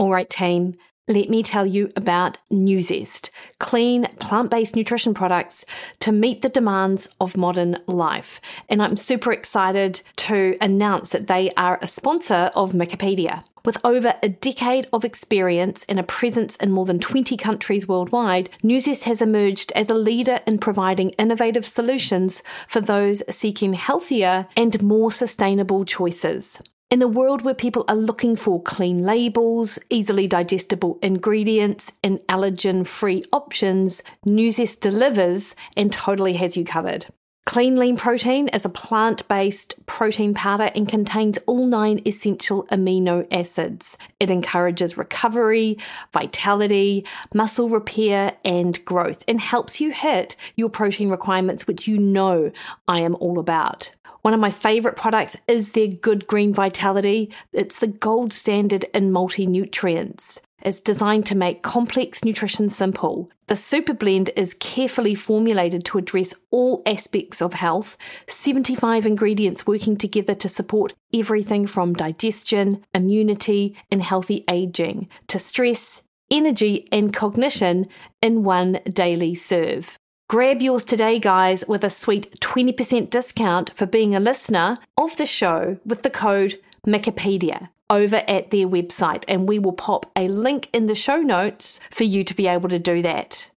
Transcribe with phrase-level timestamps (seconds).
[0.00, 0.76] All right, team,
[1.08, 5.66] let me tell you about Nuzest, clean plant based nutrition products
[5.98, 8.40] to meet the demands of modern life.
[8.70, 13.44] And I'm super excited to announce that they are a sponsor of Mikkipedia.
[13.62, 18.48] With over a decade of experience and a presence in more than 20 countries worldwide,
[18.64, 24.82] Nuzest has emerged as a leader in providing innovative solutions for those seeking healthier and
[24.82, 26.58] more sustainable choices.
[26.90, 32.84] In a world where people are looking for clean labels, easily digestible ingredients, and allergen
[32.84, 37.06] free options, Nuzest delivers and totally has you covered.
[37.46, 43.24] Clean Lean Protein is a plant based protein powder and contains all nine essential amino
[43.30, 43.96] acids.
[44.18, 45.78] It encourages recovery,
[46.12, 52.50] vitality, muscle repair, and growth, and helps you hit your protein requirements, which you know
[52.88, 53.92] I am all about.
[54.22, 57.32] One of my favorite products is their Good Green Vitality.
[57.52, 60.40] It's the gold standard in multi nutrients.
[60.62, 63.30] It's designed to make complex nutrition simple.
[63.46, 69.96] The super blend is carefully formulated to address all aspects of health, 75 ingredients working
[69.96, 77.86] together to support everything from digestion, immunity, and healthy aging to stress, energy, and cognition
[78.20, 79.98] in one daily serve.
[80.30, 85.26] Grab yours today, guys, with a sweet 20% discount for being a listener of the
[85.26, 86.54] show with the code
[86.86, 91.80] Mikkipedia over at their website, and we will pop a link in the show notes
[91.90, 93.50] for you to be able to do that.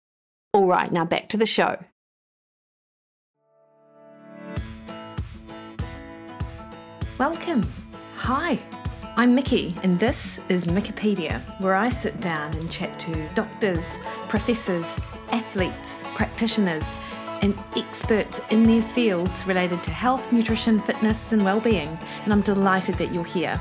[0.55, 1.77] All right, now back to the show.
[7.19, 7.61] Welcome.
[8.17, 8.59] Hi.
[9.15, 13.99] I'm Mikki, and this is Mikkipedia, where I sit down and chat to doctors,
[14.31, 14.99] professors,
[15.33, 16.89] athletes, practitioners,
[17.41, 21.99] and experts in their fields related to health, nutrition, fitness, and well-being.
[22.25, 23.55] And I'm delighted that you're here.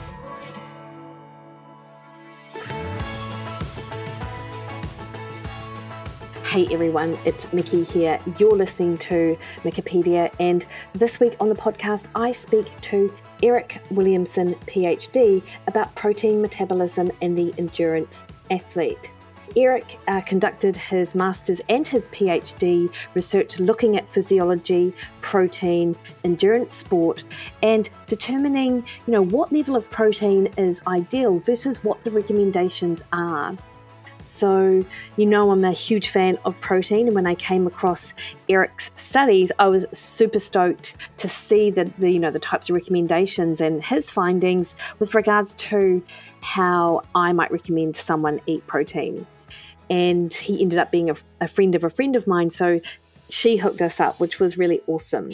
[6.46, 8.20] Hey everyone, it's Mikki here.
[8.38, 14.56] You're listening to Mikkipedia, and this week on the podcast, I speak to Eric Williamson,
[14.66, 19.14] PhD, about protein metabolism and the endurance athlete.
[19.56, 27.24] Eric uh, conducted his master's and his PhD research looking at physiology, protein, endurance sport,
[27.62, 33.56] and determining, you know, what level of protein is ideal versus what the recommendations are.
[34.24, 34.84] So,
[35.18, 37.08] you know, I'm a huge fan of protein.
[37.08, 38.14] And when I came across
[38.50, 42.76] Eric's studies, I was super stoked to see the, the, you know, the types of
[42.76, 46.04] recommendations and his findings with regards to
[46.42, 49.26] how I might recommend someone eat protein.
[49.92, 52.50] And he ended up being a, a friend of a friend of mine.
[52.50, 52.82] So
[53.30, 55.32] she hooked us up, which was really awesome.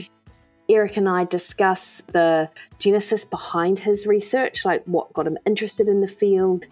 [0.69, 6.01] Eric and I discuss the genesis behind his research, like what got him interested in
[6.01, 6.65] the field,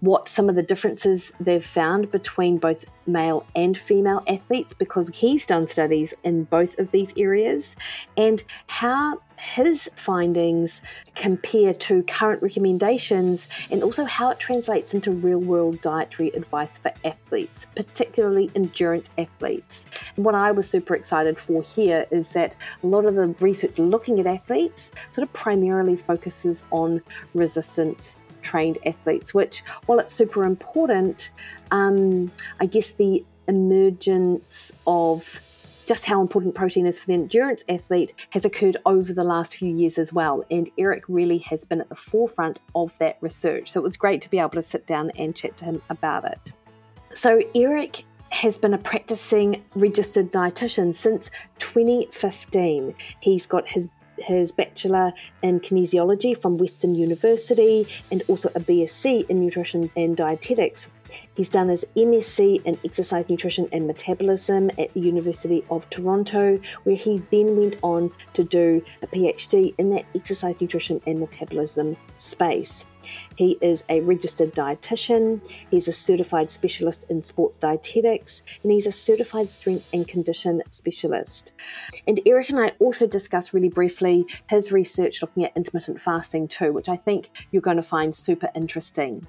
[0.00, 5.46] what some of the differences they've found between both male and female athletes because he's
[5.46, 7.74] done studies in both of these areas
[8.16, 10.82] and how his findings
[11.14, 16.92] compare to current recommendations and also how it translates into real world dietary advice for
[17.04, 19.86] athletes, particularly endurance athletes.
[20.16, 23.78] And what I was super excited for here is that a lot of the research
[23.78, 27.00] looking at athletes sort of primarily focuses on
[27.34, 31.30] resistance trained athletes, which, while it's super important,
[31.70, 35.40] um, I guess the emergence of
[35.88, 39.74] just how important protein is for the endurance athlete has occurred over the last few
[39.74, 40.44] years as well.
[40.50, 43.70] And Eric really has been at the forefront of that research.
[43.70, 46.24] So it was great to be able to sit down and chat to him about
[46.24, 46.52] it.
[47.14, 52.94] So, Eric has been a practicing registered dietitian since 2015.
[53.20, 53.88] He's got his
[54.18, 55.12] his bachelor
[55.42, 60.90] in kinesiology from Western University and also a BSc in nutrition and dietetics
[61.34, 66.96] He's done his MSc in Exercise Nutrition and Metabolism at the University of Toronto, where
[66.96, 72.84] he then went on to do a PhD in that exercise nutrition and metabolism space.
[73.36, 78.92] He is a registered dietitian, he's a certified specialist in sports dietetics, and he's a
[78.92, 81.52] certified strength and condition specialist.
[82.06, 86.72] And Eric and I also discussed really briefly his research looking at intermittent fasting too,
[86.72, 89.26] which I think you're going to find super interesting.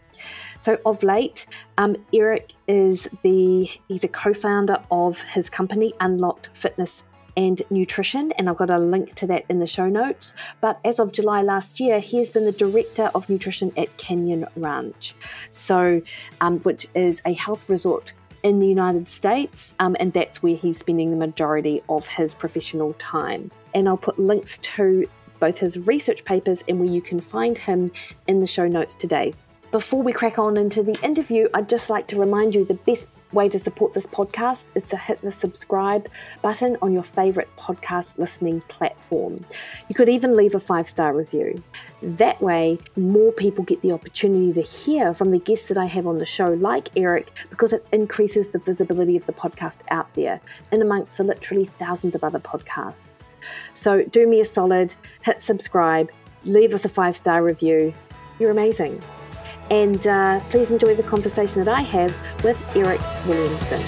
[0.59, 1.45] So of late,
[1.77, 7.05] um, Eric is the he's a co-founder of his company Unlocked Fitness
[7.37, 10.35] and Nutrition, and I've got a link to that in the show notes.
[10.59, 14.45] But as of July last year, he has been the director of nutrition at Canyon
[14.55, 15.15] Ranch,
[15.49, 16.01] so
[16.41, 18.13] um, which is a health resort
[18.43, 22.93] in the United States, um, and that's where he's spending the majority of his professional
[22.93, 23.51] time.
[23.73, 25.07] And I'll put links to
[25.39, 27.91] both his research papers and where you can find him
[28.27, 29.33] in the show notes today.
[29.71, 33.07] Before we crack on into the interview, I'd just like to remind you the best
[33.31, 36.09] way to support this podcast is to hit the subscribe
[36.41, 39.45] button on your favorite podcast listening platform.
[39.87, 41.61] You could even leave a five star review.
[42.01, 46.07] That way, more people get the opportunity to hear from the guests that I have
[46.07, 50.41] on the show, like Eric, because it increases the visibility of the podcast out there
[50.71, 53.35] and amongst the literally thousands of other podcasts.
[53.75, 56.09] So do me a solid, hit subscribe,
[56.43, 57.93] leave us a five star review.
[58.39, 59.03] You're amazing.
[59.69, 63.81] And uh, please enjoy the conversation that I have with Eric Williamson.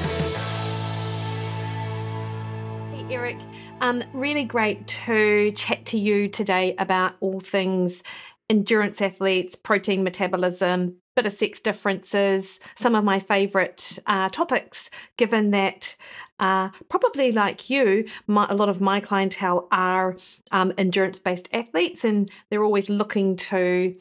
[2.93, 3.37] Hey, Eric.
[3.81, 8.03] Um, really great to chat to you today about all things
[8.47, 15.51] endurance athletes, protein metabolism, bit of sex differences, some of my favourite uh, topics, given
[15.51, 15.95] that
[16.39, 20.17] uh, probably like you, my, a lot of my clientele are
[20.51, 23.95] um, endurance based athletes and they're always looking to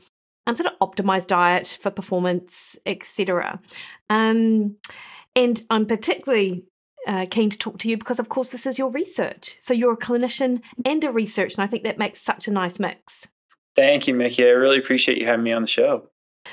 [0.50, 3.60] um, sort of optimized diet for performance, etc.
[4.08, 4.76] Um,
[5.34, 6.64] and I'm particularly
[7.06, 9.56] uh, keen to talk to you because, of course, this is your research.
[9.60, 12.78] So you're a clinician and a researcher, and I think that makes such a nice
[12.78, 13.28] mix.
[13.76, 14.44] Thank you, Mikki.
[14.44, 16.08] I really appreciate you having me on the show.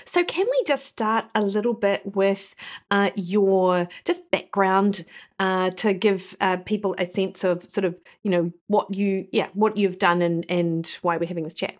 [0.05, 2.55] So, can we just start a little bit with
[2.91, 5.05] uh, your just background
[5.39, 9.47] uh, to give uh, people a sense of sort of you know what you yeah
[9.53, 11.75] what you've done and and why we're having this chat?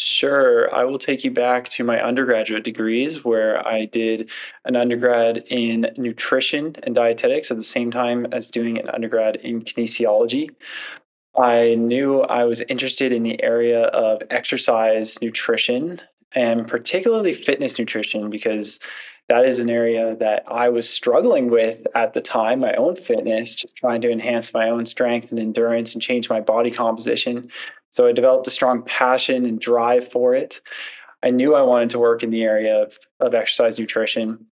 [0.00, 0.72] Sure.
[0.72, 4.30] I will take you back to my undergraduate degrees where I did
[4.64, 9.62] an undergrad in nutrition and dietetics at the same time as doing an undergrad in
[9.62, 10.50] kinesiology.
[11.36, 16.00] I knew I was interested in the area of exercise nutrition
[16.32, 18.78] and particularly fitness nutrition because
[19.28, 23.56] that is an area that I was struggling with at the time, my own fitness,
[23.56, 27.50] just trying to enhance my own strength and endurance and change my body composition.
[27.90, 30.60] So I developed a strong passion and drive for it.
[31.22, 34.46] I knew I wanted to work in the area of, of exercise nutrition.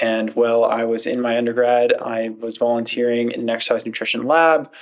[0.00, 4.72] And while I was in my undergrad, I was volunteering in an exercise nutrition lab.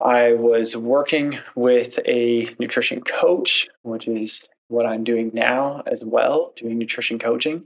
[0.00, 6.52] I was working with a nutrition coach, which is what I'm doing now as well,
[6.56, 7.64] doing nutrition coaching.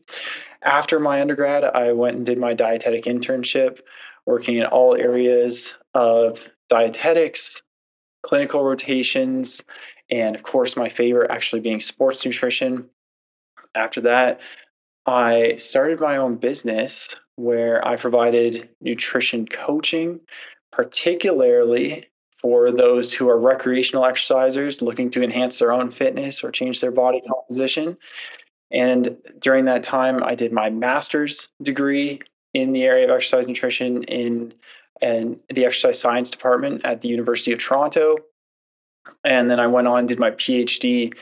[0.62, 3.80] After my undergrad, I went and did my dietetic internship,
[4.24, 7.62] working in all areas of dietetics,
[8.22, 9.62] clinical rotations,
[10.10, 12.88] and of course, my favorite actually being sports nutrition.
[13.74, 14.40] After that,
[15.06, 20.20] I started my own business where I provided nutrition coaching,
[20.70, 26.80] particularly for those who are recreational exercisers looking to enhance their own fitness or change
[26.80, 27.96] their body composition.
[28.70, 32.20] And during that time, I did my master's degree
[32.54, 34.52] in the area of exercise nutrition in
[35.02, 38.16] and the exercise science department at the University of Toronto.
[39.24, 41.12] And then I went on did my PhD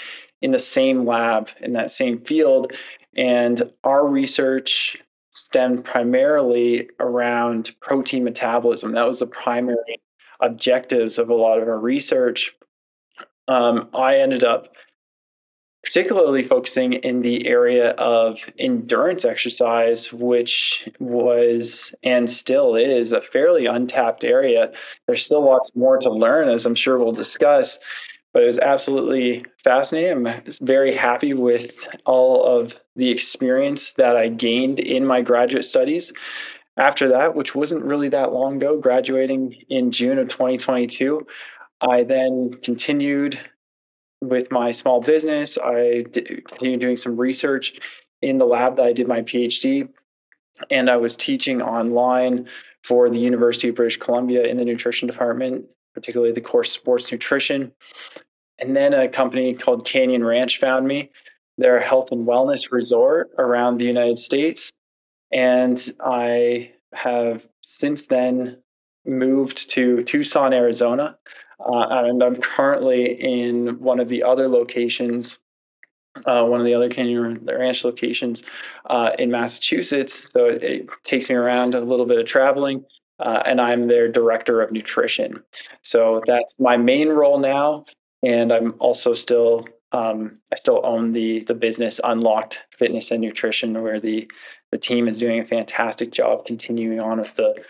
[0.42, 2.72] in the same lab in that same field.
[3.16, 4.96] And our research
[5.32, 8.92] stemmed primarily around protein metabolism.
[8.92, 10.00] That was the primary
[10.40, 12.54] objectives of a lot of our research.
[13.48, 14.74] Um, I ended up
[15.82, 23.66] particularly focusing in the area of endurance exercise, which was and still is a fairly
[23.66, 24.72] untapped area.
[25.06, 27.78] There's still lots more to learn, as I'm sure we'll discuss.
[28.32, 30.26] But it was absolutely fascinating.
[30.26, 36.12] I'm very happy with all of the experience that I gained in my graduate studies.
[36.76, 41.26] After that, which wasn't really that long ago, graduating in June of 2022,
[41.80, 43.38] I then continued
[44.20, 45.58] with my small business.
[45.58, 47.80] I continued doing some research
[48.22, 49.88] in the lab that I did my PhD,
[50.70, 52.46] and I was teaching online
[52.84, 57.72] for the University of British Columbia in the nutrition department, particularly the course sports nutrition.
[58.58, 61.10] And then a company called Canyon Ranch found me.
[61.56, 64.70] They're a health and wellness resort around the United States.
[65.32, 68.58] And I have since then
[69.06, 71.16] moved to Tucson, Arizona,
[71.64, 75.38] uh, and I'm currently in one of the other locations,
[76.26, 78.42] uh, one of the other Canyon Ranch locations
[78.86, 80.30] uh, in Massachusetts.
[80.30, 82.84] So it, it, takes me around a little bit of traveling,
[83.18, 85.42] uh, and I'm their director of nutrition.
[85.82, 87.84] So that's my main role now,
[88.22, 93.82] and I'm also still um, I still own the the business Unlocked Fitness and Nutrition,
[93.82, 94.30] where the
[94.70, 97.62] the team is doing a fantastic job continuing on with the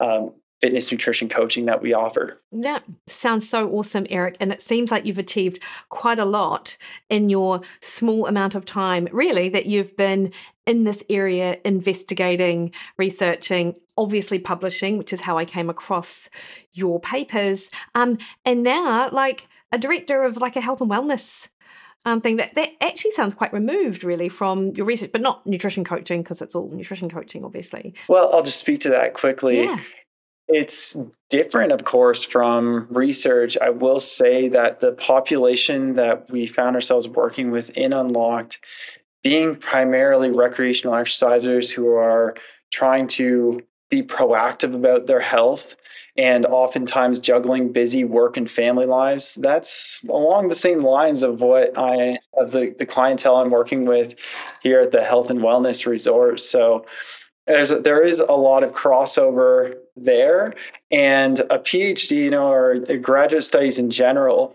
[0.00, 2.38] um, fitness nutrition coaching that we offer.
[2.50, 4.38] That sounds so awesome, Eric.
[4.40, 6.78] And it seems like you've achieved quite a lot
[7.10, 10.32] in your small amount of time, really, that you've been
[10.64, 16.30] in this area investigating, researching, obviously publishing, which is how I came across
[16.72, 17.70] your papers.
[17.94, 18.16] Um,
[18.46, 21.48] and now, like a director of like a health and wellness
[22.06, 25.84] um, thing that that actually sounds quite removed, really, from your research, but not nutrition
[25.84, 27.94] coaching because it's all nutrition coaching, obviously.
[28.08, 29.62] Well, I'll just speak to that quickly.
[29.62, 29.78] Yeah.
[30.54, 30.96] It's
[31.30, 33.58] different, of course, from research.
[33.60, 38.60] I will say that the population that we found ourselves working with in Unlocked,
[39.24, 42.36] being primarily recreational exercisers who are
[42.70, 45.74] trying to be proactive about their health
[46.16, 51.76] and oftentimes juggling busy work and family lives that's along the same lines of what
[51.76, 54.14] i of the, the clientele i'm working with
[54.62, 56.86] here at the health and wellness resort so
[57.46, 60.54] there's a, there is a lot of crossover there.
[60.90, 64.54] And a phd you know or graduate studies in general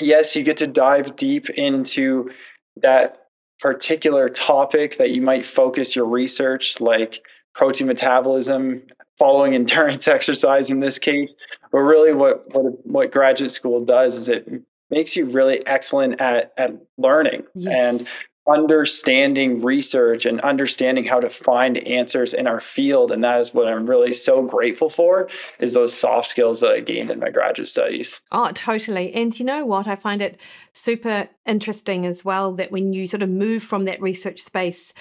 [0.00, 2.30] yes you get to dive deep into
[2.76, 3.26] that
[3.60, 8.82] particular topic that you might focus your research like protein metabolism
[9.18, 11.36] following endurance exercise in this case.
[11.72, 14.48] But really what what what graduate school does is it
[14.90, 17.44] makes you really excellent at at learning.
[17.54, 18.00] Yes.
[18.00, 18.08] and
[18.48, 23.10] understanding research and understanding how to find answers in our field.
[23.10, 25.28] And that is what i'm really so grateful for
[25.58, 28.20] is those soft skills that i gained in my graduate studies.
[28.32, 29.12] Oh totally.
[29.14, 29.86] And you know what?
[29.86, 30.40] I find it
[30.72, 34.94] super interesting as well that when you sort of move from that research space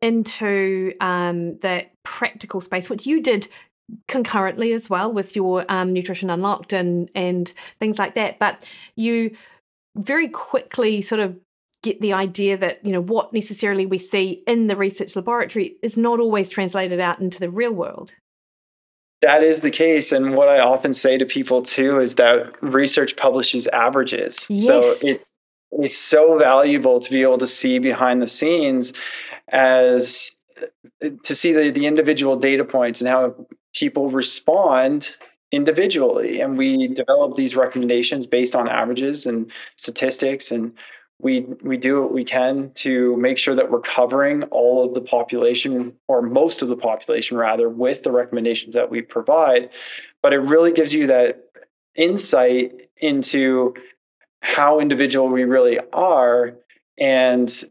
[0.00, 3.48] into um, that practical space which you did
[4.06, 9.34] concurrently as well with your um, nutrition unlocked and and things like that but you
[9.96, 11.36] very quickly sort of
[11.82, 15.96] get the idea that you know what necessarily we see in the research laboratory is
[15.96, 18.12] not always translated out into the real world.
[19.20, 20.12] That is the case.
[20.12, 24.46] And what i often say to people too is that research publishes averages.
[24.48, 24.64] Yes.
[24.64, 25.30] so it's
[25.70, 28.92] it's so valuable to be able to see behind the scenes
[29.48, 30.32] as
[31.22, 33.34] to see the, the individual data points and how
[33.74, 35.16] people respond
[35.52, 36.40] individually.
[36.40, 40.72] And we develop these recommendations based on averages and statistics and
[41.20, 45.00] we we do what we can to make sure that we're covering all of the
[45.00, 49.70] population or most of the population rather with the recommendations that we provide.
[50.22, 51.44] But it really gives you that
[51.96, 53.74] insight into
[54.42, 56.56] how individual we really are
[56.96, 57.64] and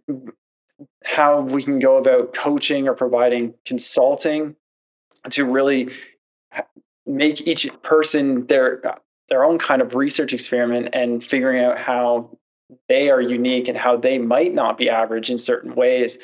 [1.06, 4.56] how we can go about coaching or providing consulting
[5.30, 5.90] to really
[7.06, 8.82] make each person their
[9.30, 12.30] their own kind of research experiment and figuring out how
[12.88, 16.18] they are unique and how they might not be average in certain ways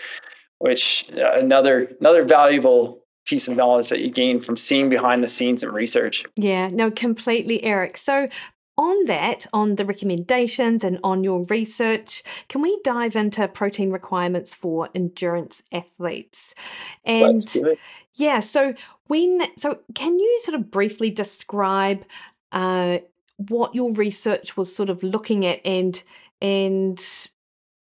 [0.60, 5.28] which uh, another another valuable piece of knowledge that you gain from seeing behind the
[5.28, 6.26] scenes in research.
[6.38, 7.98] Yeah no completely eric.
[7.98, 8.28] So
[8.76, 14.56] on that, on the recommendations and on your research, can we dive into protein requirements
[14.56, 16.56] for endurance athletes?
[17.06, 17.40] And
[18.16, 18.74] yeah, so
[19.08, 22.04] when so can you sort of briefly describe
[22.52, 23.00] uh,
[23.38, 26.04] what your research was sort of looking at and
[26.44, 27.04] and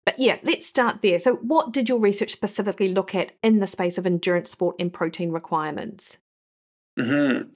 [0.06, 1.18] but yeah, let's start there.
[1.18, 4.92] So, what did your research specifically look at in the space of endurance sport and
[4.92, 6.18] protein requirements?
[6.98, 7.48] Mm-hmm.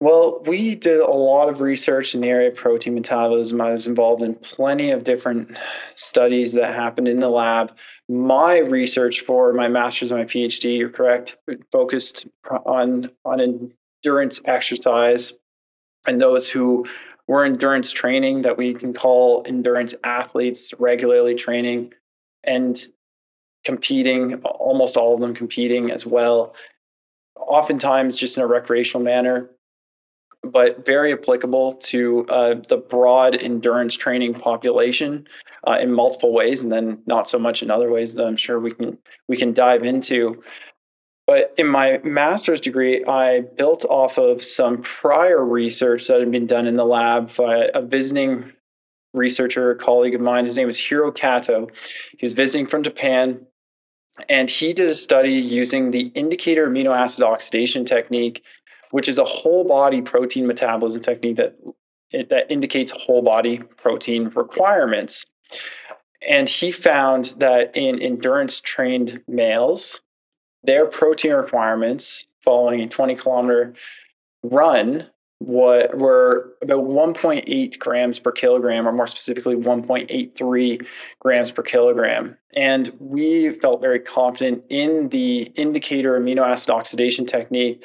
[0.00, 3.60] Well, we did a lot of research in the area of protein metabolism.
[3.60, 5.56] I was involved in plenty of different
[5.94, 7.76] studies that happened in the lab.
[8.08, 11.36] My research for my master's and my PhD, you're correct,
[11.70, 12.26] focused
[12.66, 13.70] on on
[14.04, 15.34] endurance exercise
[16.04, 16.84] and those who
[17.28, 21.92] were endurance training that we can call endurance athletes, regularly training
[22.44, 22.86] and
[23.64, 26.54] competing, almost all of them competing as well.
[27.36, 29.50] Oftentimes, just in a recreational manner,
[30.42, 35.26] but very applicable to uh, the broad endurance training population
[35.66, 38.58] uh, in multiple ways, and then not so much in other ways that I'm sure
[38.58, 38.98] we can
[39.28, 40.42] we can dive into.
[41.32, 46.46] But in my master's degree, I built off of some prior research that had been
[46.46, 48.52] done in the lab by a visiting
[49.14, 50.44] researcher, a colleague of mine.
[50.44, 51.68] His name was Hiro Kato.
[52.18, 53.46] He was visiting from Japan,
[54.28, 58.44] and he did a study using the indicator amino acid oxidation technique
[58.90, 61.56] which is a whole body protein metabolism technique that
[62.28, 65.24] that indicates whole body protein requirements.
[66.28, 70.02] And he found that in endurance trained males,
[70.64, 73.74] their protein requirements following a 20 kilometer
[74.42, 75.08] run
[75.46, 80.86] what were about 1.8 grams per kilogram, or more specifically, 1.83
[81.18, 82.36] grams per kilogram.
[82.54, 87.84] And we felt very confident in the indicator amino acid oxidation technique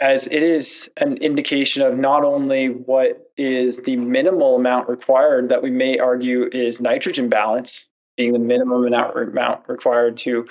[0.00, 5.62] as it is an indication of not only what is the minimal amount required that
[5.62, 10.46] we may argue is nitrogen balance being the minimum amount required to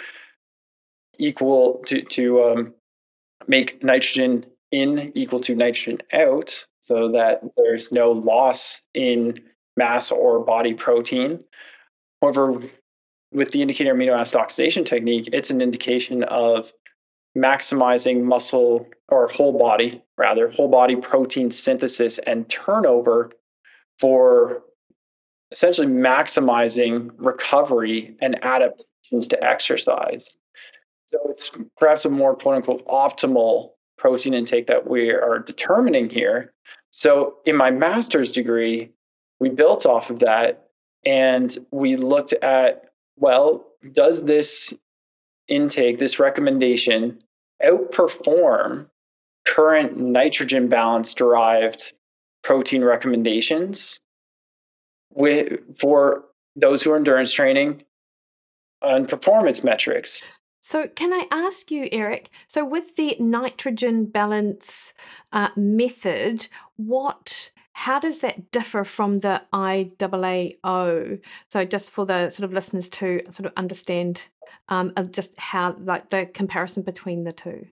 [1.19, 2.73] equal to to um,
[3.47, 9.37] make nitrogen in equal to nitrogen out so that there's no loss in
[9.75, 11.43] mass or body protein.
[12.21, 12.61] However,
[13.31, 16.71] with the indicator amino acid oxidation technique, it's an indication of
[17.37, 23.31] maximizing muscle or whole body, rather, whole body protein synthesis and turnover
[23.99, 24.63] for
[25.51, 30.37] essentially maximizing recovery and adaptations to exercise.
[31.07, 36.53] So it's perhaps a more quote unquote optimal protein intake that we are determining here.
[36.91, 38.91] So in my master's degree,
[39.39, 40.67] we built off of that
[41.05, 42.83] and we looked at
[43.19, 44.73] well, does this
[45.47, 47.19] intake, this recommendation,
[47.63, 48.87] outperform
[49.45, 51.93] current nitrogen balance derived
[52.43, 54.01] protein recommendations
[55.13, 57.83] with, for those who are endurance training
[58.81, 60.23] on performance metrics?
[60.67, 62.29] So, can I ask you, Eric?
[62.45, 64.91] So, with the nitrogen balance
[65.31, 71.21] uh, method, what how does that differ from the IAAO?
[71.49, 74.23] So, just for the sort of listeners to sort of understand
[74.67, 77.67] um, just how, like, the comparison between the two.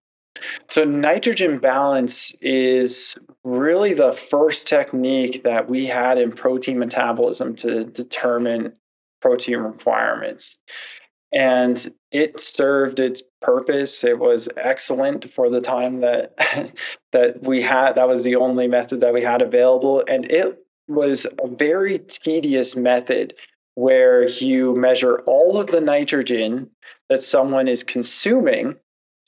[0.69, 7.83] So, nitrogen balance is really the first technique that we had in protein metabolism to
[7.83, 8.71] determine
[9.19, 10.57] protein requirements
[11.33, 14.03] and it served its purpose.
[14.03, 16.37] It was excellent for the time that
[17.11, 17.93] that we had.
[17.93, 22.75] That was the only method that we had available, and it was a very tedious
[22.75, 23.33] method
[23.75, 26.69] where you measure all of the nitrogen
[27.09, 28.75] that someone is consuming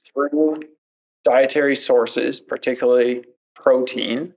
[0.05, 0.61] through
[1.25, 3.25] dietary sources, particularly
[3.55, 4.33] protein,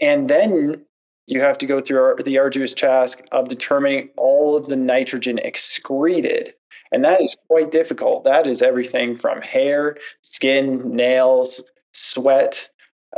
[0.00, 0.84] and then
[1.26, 6.54] you have to go through the arduous task of determining all of the nitrogen excreted
[6.94, 8.22] and that is quite difficult.
[8.22, 11.60] That is everything from hair, skin, nails,
[11.92, 12.68] sweat,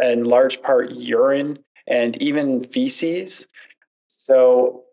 [0.02, 3.46] and large part urine, and even feces.
[4.08, 4.84] So,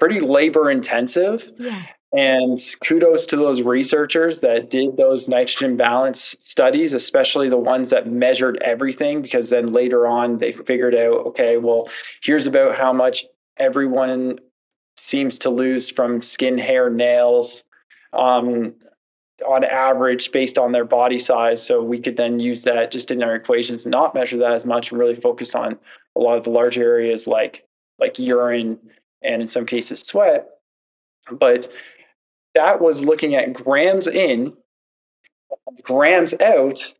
[0.00, 1.52] pretty labor intensive.
[1.58, 1.80] Yeah.
[2.12, 8.10] And kudos to those researchers that did those nitrogen balance studies, especially the ones that
[8.10, 11.88] measured everything, because then later on they figured out okay, well,
[12.20, 13.26] here's about how much
[13.58, 14.40] everyone
[14.96, 17.62] seems to lose from skin, hair, nails,
[18.12, 18.74] um,
[19.46, 21.64] on average based on their body size.
[21.64, 24.66] So we could then use that just in our equations and not measure that as
[24.66, 25.78] much and really focus on
[26.16, 27.64] a lot of the large areas like
[27.98, 28.78] like urine
[29.22, 30.48] and in some cases sweat.
[31.32, 31.72] But
[32.54, 34.56] that was looking at grams in,
[35.82, 36.94] grams out,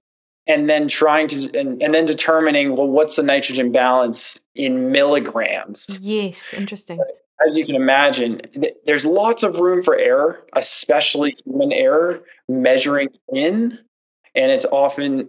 [0.46, 5.98] and then trying to and, and then determining well what's the nitrogen balance in milligrams.
[6.00, 7.00] Yes, interesting
[7.46, 8.40] as you can imagine,
[8.84, 13.78] there's lots of room for error, especially human error measuring in,
[14.34, 15.28] and it's often,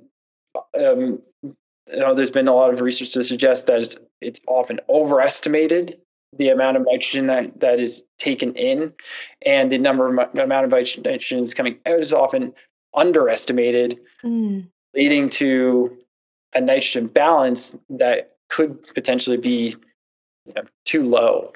[0.80, 1.56] um, you
[1.98, 6.00] know, there's been a lot of research to suggest that it's, it's often overestimated
[6.38, 8.94] the amount of nitrogen that, that is taken in,
[9.46, 12.54] and the number of amount of nitrogen is coming out is often
[12.96, 14.66] underestimated, mm.
[14.96, 15.96] leading to
[16.54, 19.76] a nitrogen balance that could potentially be
[20.46, 21.54] you know, too low.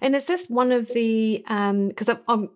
[0.00, 1.38] And is this one of the
[1.88, 2.50] because um, I'm,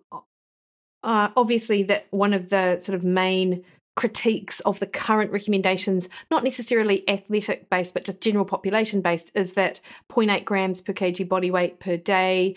[1.03, 3.63] uh, obviously that one of the sort of main
[3.95, 9.53] critiques of the current recommendations, not necessarily athletic based, but just general population based, is
[9.53, 12.55] that 0.8 grams per kg body weight per day.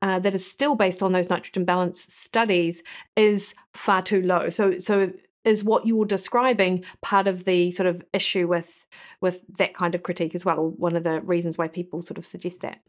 [0.00, 2.82] Uh, that is still based on those nitrogen balance studies
[3.14, 4.48] is far too low.
[4.48, 5.12] So, so
[5.44, 8.86] is what you're describing part of the sort of issue with
[9.20, 12.16] with that kind of critique as well, or one of the reasons why people sort
[12.16, 12.80] of suggest that?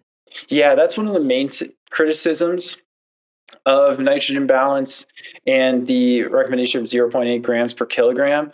[0.50, 2.78] Yeah, that's one of the main t- criticisms
[3.66, 5.06] of nitrogen balance
[5.46, 8.52] and the recommendation of 0.8 grams per kilogram.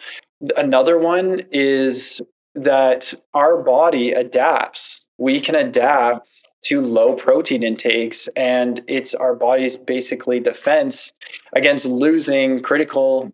[0.58, 2.22] Another one is
[2.56, 5.06] that our body adapts.
[5.18, 6.30] We can adapt
[6.64, 11.12] to low protein intakes, and it's our body's basically defense
[11.54, 13.32] against losing critical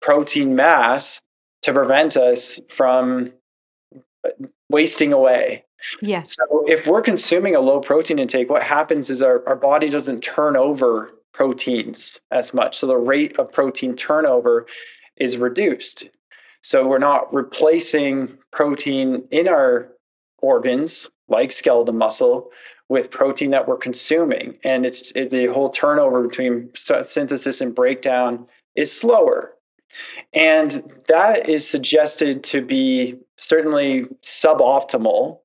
[0.00, 1.20] protein mass
[1.62, 3.32] to prevent us from
[4.24, 4.30] uh,
[4.70, 5.64] wasting away.
[6.00, 6.22] Yeah.
[6.22, 10.20] So if we're consuming a low protein intake, what happens is our, our body doesn't
[10.20, 12.78] turn over proteins as much.
[12.78, 14.66] So the rate of protein turnover
[15.16, 16.08] is reduced.
[16.62, 19.92] So we're not replacing protein in our
[20.38, 22.50] organs like skeletal muscle
[22.88, 28.46] with protein that we're consuming and it's it, the whole turnover between synthesis and breakdown
[28.76, 29.54] is slower
[30.32, 35.40] and that is suggested to be certainly suboptimal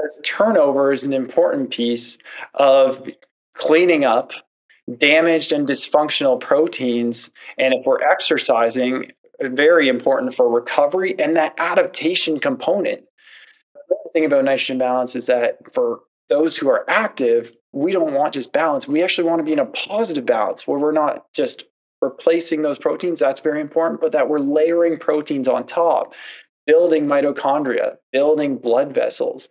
[0.00, 2.18] because turnover is an important piece
[2.54, 3.08] of
[3.54, 4.32] cleaning up
[4.96, 7.30] damaged and dysfunctional proteins.
[7.58, 13.04] And if we're exercising, very important for recovery and that adaptation component.
[13.88, 18.34] The thing about nitrogen balance is that for those who are active, we don't want
[18.34, 18.88] just balance.
[18.88, 21.64] We actually want to be in a positive balance where we're not just
[22.00, 23.20] replacing those proteins.
[23.20, 26.14] That's very important, but that we're layering proteins on top,
[26.66, 29.48] building mitochondria, building blood vessels,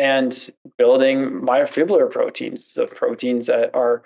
[0.00, 4.02] and building myofibrillar proteins, the proteins that are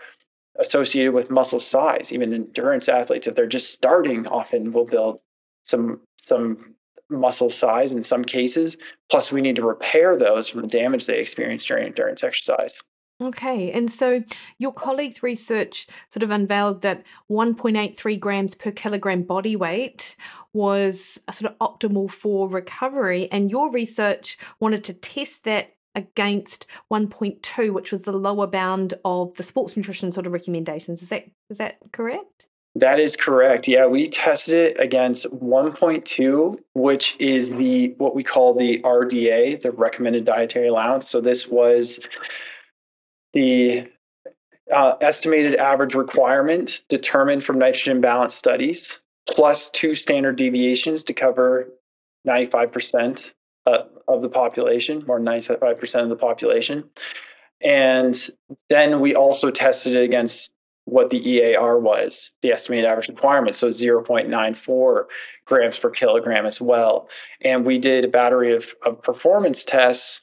[0.59, 2.12] associated with muscle size.
[2.12, 5.20] Even endurance athletes, if they're just starting, often will build
[5.62, 6.74] some some
[7.09, 8.76] muscle size in some cases.
[9.09, 12.83] Plus, we need to repair those from the damage they experience during endurance exercise.
[13.22, 14.24] Okay, and so
[14.59, 20.16] your colleagues' research sort of unveiled that 1.83 grams per kilogram body weight
[20.52, 27.72] was sort of optimal for recovery, and your research wanted to test that against 1.2,
[27.72, 31.02] which was the lower bound of the sports nutrition sort of recommendations.
[31.02, 32.46] Is that is that correct?
[32.76, 33.68] That is correct.
[33.68, 39.70] Yeah, we tested it against 1.2, which is the what we call the RDA, the
[39.70, 41.09] recommended dietary allowance.
[41.09, 42.00] So this was
[43.33, 43.87] the
[44.72, 51.68] uh, estimated average requirement determined from nitrogen balance studies, plus two standard deviations to cover
[52.26, 53.35] 95%
[53.66, 56.85] uh, of the population, more than 95% of the population.
[57.62, 58.18] And
[58.68, 60.53] then we also tested it against
[60.87, 65.05] what the EAR was, the estimated average requirement, so 0.94
[65.46, 67.09] grams per kilogram as well.
[67.40, 70.22] And we did a battery of, of performance tests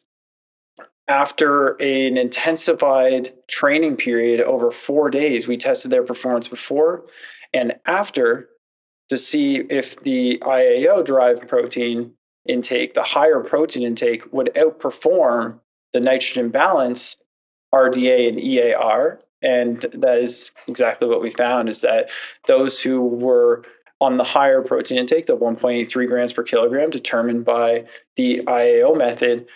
[1.07, 5.47] after an intensified training period over four days.
[5.47, 7.05] We tested their performance before
[7.53, 8.49] and after
[9.09, 12.13] to see if the IAO derived protein
[12.47, 15.59] intake, the higher protein intake, would outperform
[15.93, 17.17] the nitrogen balance
[17.73, 22.09] RDA and EAR and that is exactly what we found is that
[22.47, 23.63] those who were
[23.99, 29.47] on the higher protein intake, the 1.83 grams per kilogram determined by the IAO method,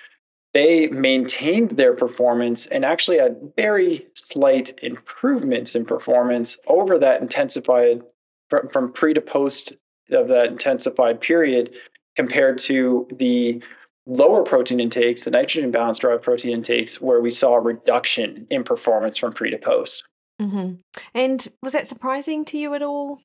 [0.53, 8.01] they maintained their performance and actually had very slight improvements in performance over that intensified
[8.49, 9.75] from, pre to post
[10.11, 11.75] of that intensified period
[12.15, 13.61] compared to the
[14.05, 18.63] lower protein intakes, the nitrogen balance derived protein intakes, where we saw a reduction in
[18.63, 20.05] performance from pre to post.
[20.41, 20.75] Mm-hmm.
[21.13, 23.19] And was that surprising to you at all?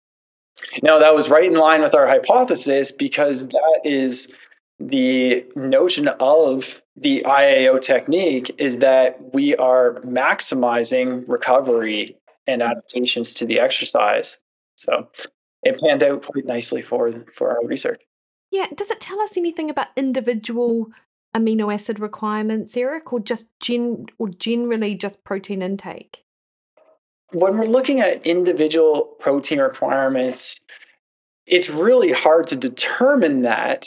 [0.83, 4.33] No, that was right in line with our hypothesis because that is
[4.79, 13.47] the notion of the IAO technique is that we are maximizing recovery and adaptations to
[13.47, 14.39] the exercise.
[14.77, 15.09] So
[15.63, 18.03] it panned out quite nicely for for our research.
[18.51, 20.91] Yeah, does it tell us anything about individual
[21.35, 26.25] amino acid requirements, Eric, or just gen or generally just protein intake?
[27.33, 30.61] When we're looking at individual protein requirements,
[31.47, 33.85] it's really hard to determine that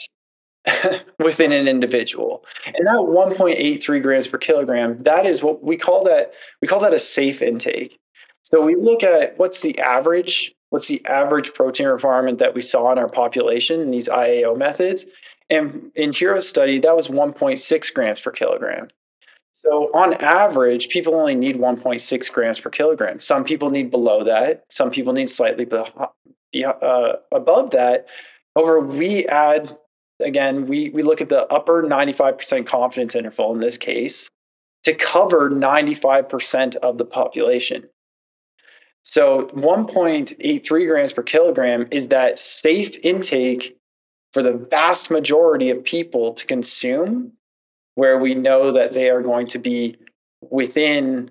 [1.20, 2.46] within an individual.
[2.66, 6.94] And that 1.83 grams per kilogram, that is what we call that we call that
[6.94, 8.00] a safe intake.
[8.44, 12.92] So we look at what's the average what's the average protein requirement that we saw
[12.92, 15.06] in our population in these IAO methods.
[15.48, 18.88] And in Hiro's study, that was 1.6 grams per kilogram.
[19.52, 23.20] So on average, people only need 1.6 grams per kilogram.
[23.20, 24.64] Some people need below that.
[24.72, 28.08] Some people need slightly uh, above that.
[28.56, 29.78] However, we add
[30.22, 34.28] again, we we look at the upper 95% confidence interval in this case
[34.86, 37.88] to cover 95% of the population.
[39.04, 43.78] So 1.83 grams per kilogram is that safe intake
[44.32, 47.34] for the vast majority of people to consume,
[47.96, 49.96] where we know that they are going to be
[50.50, 51.30] within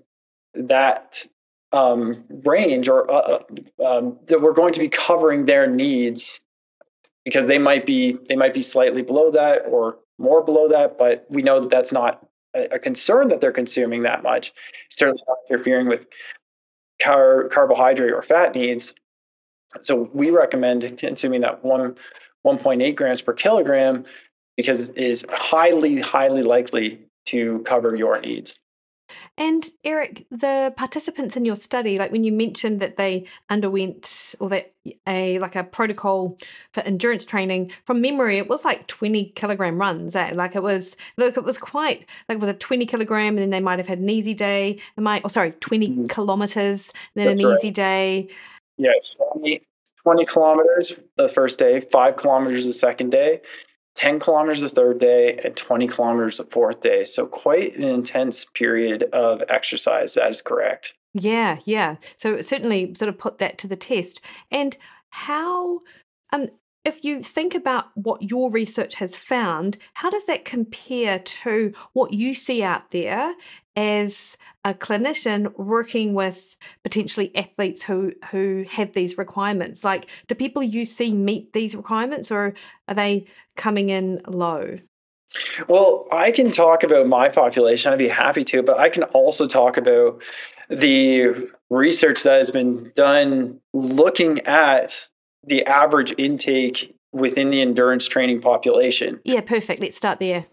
[0.55, 1.27] that
[1.73, 3.41] um, range or uh,
[3.81, 6.41] uh, um, that we're going to be covering their needs
[7.25, 11.25] because they might be they might be slightly below that or more below that but
[11.31, 14.53] we know that that's not a, a concern that they're consuming that much.
[14.91, 16.07] Certainly not interfering with
[17.03, 18.95] car- carbohydrate or fat needs.
[19.83, 21.97] So we recommend consuming that one
[22.47, 24.05] 1.8 grams per kilogram
[24.57, 28.59] because it is highly, highly likely to cover your needs.
[29.37, 34.49] And Eric, the participants in your study, like when you mentioned that they underwent or
[34.51, 34.73] that
[35.07, 36.39] a like a protocol
[36.73, 40.17] for endurance training, from memory, it was like 20 kilogram runs.
[40.17, 40.33] Eh?
[40.35, 43.51] Like it was look, it was quite like it was a 20 kilogram, and then
[43.51, 44.79] they might have had an easy day.
[44.97, 46.05] It might, oh sorry, 20 mm-hmm.
[46.07, 47.59] kilometers, then That's an right.
[47.59, 48.29] easy day.
[48.79, 48.93] Yeah,
[49.35, 49.63] 20,
[50.03, 53.41] 20 kilometers the first day, five kilometers the second day,
[53.95, 57.05] 10 kilometers the third day and 20 kilometers the fourth day.
[57.05, 60.15] So, quite an intense period of exercise.
[60.15, 60.95] That is correct.
[61.15, 61.97] Yeah, yeah.
[62.17, 64.21] So, certainly sort of put that to the test.
[64.51, 64.77] And
[65.11, 65.81] how,
[66.33, 66.47] um,
[66.85, 72.13] if you think about what your research has found, how does that compare to what
[72.13, 73.35] you see out there
[73.77, 79.85] as a clinician working with potentially athletes who who have these requirements?
[79.85, 82.55] Like, do people you see meet these requirements, or
[82.89, 84.79] are they coming in low?
[85.69, 87.93] Well, I can talk about my population.
[87.93, 90.23] I'd be happy to, but I can also talk about
[90.69, 95.09] the research that has been done looking at
[95.45, 99.21] the average intake within the endurance training population.
[99.25, 99.81] Yeah, perfect.
[99.81, 100.47] Let's start there.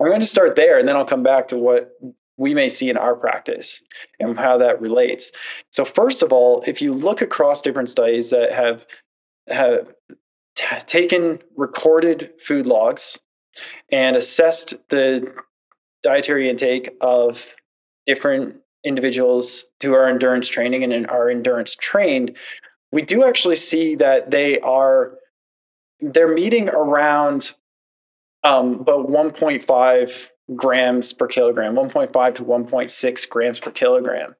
[0.00, 1.92] I'm going to start there and then I'll come back to what
[2.36, 3.82] we may see in our practice
[4.18, 5.32] and how that relates.
[5.70, 8.86] So first of all, if you look across different studies that have
[9.48, 9.92] have
[10.56, 13.20] t- taken recorded food logs
[13.90, 15.34] and assessed the
[16.02, 17.54] dietary intake of
[18.06, 22.36] different individuals who are endurance training and are endurance trained,
[22.92, 25.14] we do actually see that they are
[26.00, 27.54] they're meeting around
[28.44, 34.34] um, about 1.5 grams per kilogram, 1.5 to 1.6 grams per kilogram.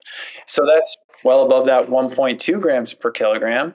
[0.47, 3.75] So that's well above that 1.2 grams per kilogram.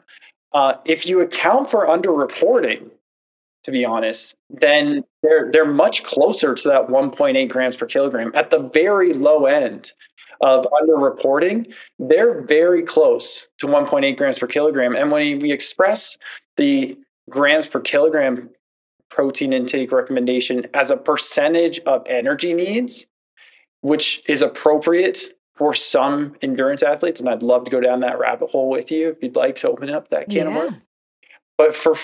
[0.53, 2.89] Uh, if you account for underreporting,
[3.63, 8.49] to be honest, then they're they're much closer to that 1.8 grams per kilogram at
[8.49, 9.91] the very low end
[10.41, 11.73] of underreporting.
[11.99, 16.17] They're very close to 1.8 grams per kilogram, and when we express
[16.57, 16.97] the
[17.29, 18.49] grams per kilogram
[19.09, 23.07] protein intake recommendation as a percentage of energy needs,
[23.81, 28.49] which is appropriate for some endurance athletes, and I'd love to go down that rabbit
[28.49, 30.47] hole with you if you'd like to open up that can yeah.
[30.47, 30.81] of worms.
[31.57, 31.95] But for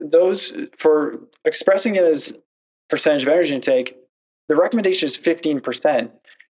[0.00, 2.34] those, for expressing it as
[2.88, 3.96] percentage of energy intake,
[4.48, 6.10] the recommendation is 15%.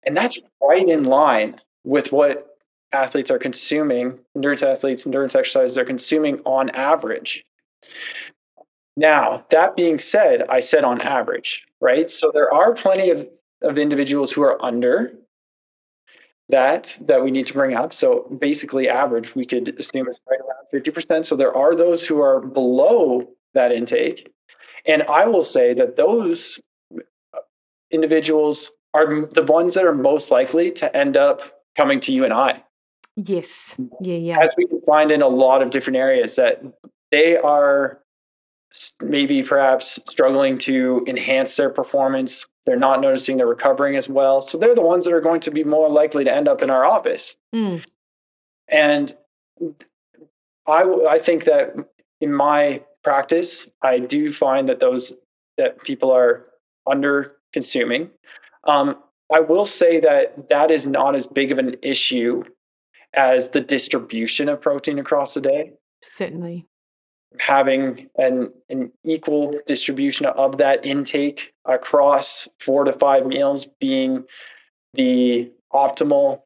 [0.05, 2.57] And that's right in line with what
[2.93, 7.45] athletes are consuming, endurance athletes, endurance exercises are consuming on average.
[8.97, 12.11] Now, that being said, I said on average, right?
[12.11, 13.29] So there are plenty of,
[13.63, 15.13] of individuals who are under
[16.49, 17.93] that that we need to bring up.
[17.93, 21.25] So basically, average we could assume is right around fifty percent.
[21.27, 24.33] So there are those who are below that intake,
[24.85, 26.61] and I will say that those
[27.93, 31.43] individuals are the ones that are most likely to end up
[31.77, 32.65] coming to you and I.
[33.17, 33.77] Yes.
[34.01, 34.17] Yeah.
[34.17, 34.39] Yeah.
[34.41, 36.63] As we can find in a lot of different areas that
[37.11, 38.01] they are
[39.03, 44.43] maybe perhaps struggling to enhance their performance they're not noticing they're recovering as well.
[44.43, 46.71] So they're the ones that are going to be more likely to end up in
[46.71, 47.37] our office.
[47.55, 47.85] Mm.
[48.69, 49.17] And
[50.67, 51.75] I, I think that
[52.21, 55.13] in my practice, I do find that those
[55.57, 56.47] that people are
[56.87, 58.11] under consuming.
[58.65, 58.97] Um,
[59.33, 62.43] I will say that that is not as big of an issue
[63.15, 65.73] as the distribution of protein across the day.
[66.03, 66.67] Certainly
[67.39, 74.25] having an, an equal distribution of that intake across four to five meals being
[74.95, 76.43] the optimal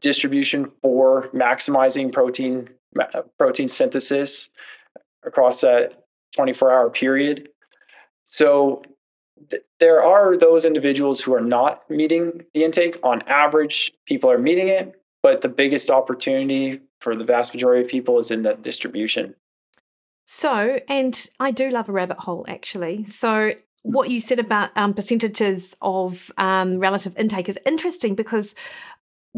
[0.00, 2.68] distribution for maximizing protein
[3.38, 4.50] protein synthesis
[5.24, 7.48] across that 24 hour period
[8.24, 8.82] so
[9.50, 14.38] th- there are those individuals who are not meeting the intake on average people are
[14.38, 18.62] meeting it but the biggest opportunity for the vast majority of people is in that
[18.62, 19.34] distribution
[20.30, 23.04] so, and I do love a rabbit hole actually.
[23.04, 28.54] So, what you said about um, percentages of um, relative intake is interesting because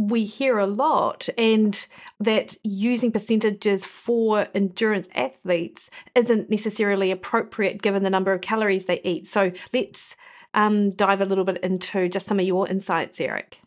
[0.00, 1.86] we hear a lot and
[2.18, 9.02] that using percentages for endurance athletes isn't necessarily appropriate given the number of calories they
[9.02, 9.26] eat.
[9.26, 10.16] So let's
[10.54, 13.60] um, dive a little bit into just some of your insights, Eric.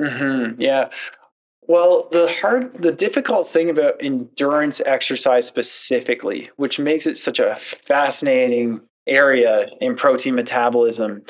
[0.00, 0.62] Mm-hmm.
[0.62, 0.88] Yeah.
[1.66, 7.54] Well, the hard, the difficult thing about endurance exercise specifically, which makes it such a
[7.56, 11.22] fascinating area in protein metabolism,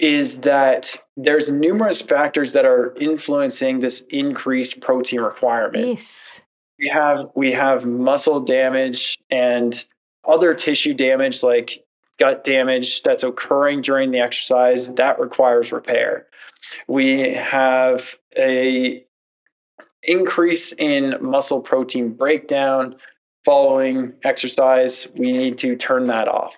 [0.00, 5.86] is that there's numerous factors that are influencing this increased protein requirement.
[5.86, 6.40] Yes.
[6.78, 9.84] We have we have muscle damage and
[10.26, 11.84] other tissue damage like
[12.18, 16.26] gut damage that's occurring during the exercise that requires repair.
[16.88, 19.04] We have a
[20.02, 22.96] increase in muscle protein breakdown
[23.44, 26.56] following exercise, we need to turn that off.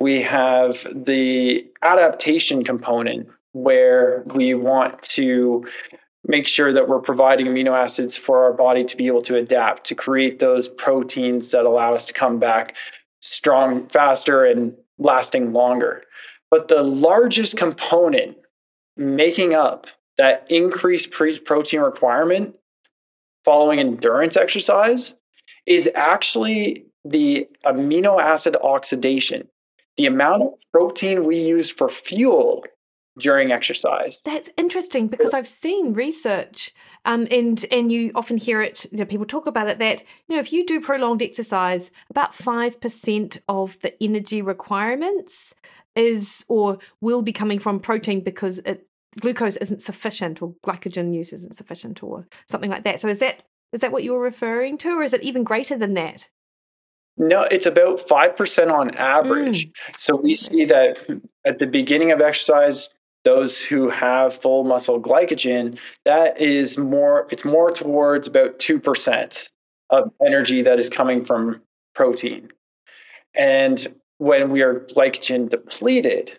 [0.00, 5.66] We have the adaptation component where we want to
[6.26, 9.84] make sure that we're providing amino acids for our body to be able to adapt
[9.86, 12.76] to create those proteins that allow us to come back
[13.20, 16.04] strong faster and lasting longer.
[16.50, 18.36] But the largest component
[18.96, 19.86] making up
[20.18, 22.56] that increased pre- protein requirement
[23.44, 25.16] following endurance exercise
[25.66, 29.48] is actually the amino acid oxidation,
[30.00, 32.64] the amount of protein we use for fuel
[33.18, 34.18] during exercise.
[34.24, 36.72] That's interesting because I've seen research
[37.04, 40.36] um, and and you often hear it, you know, people talk about it that, you
[40.36, 45.54] know, if you do prolonged exercise, about 5% of the energy requirements
[45.94, 48.86] is or will be coming from protein because it
[49.20, 53.00] glucose isn't sufficient or glycogen use isn't sufficient or something like that.
[53.00, 53.42] So is that
[53.74, 56.30] is that what you're referring to or is it even greater than that?
[57.20, 59.66] No, it's about 5% on average.
[59.66, 59.72] Mm.
[59.98, 62.88] So we see that at the beginning of exercise,
[63.24, 69.50] those who have full muscle glycogen, that is more, it's more towards about 2%
[69.90, 71.60] of energy that is coming from
[71.94, 72.48] protein.
[73.34, 76.38] And when we are glycogen depleted,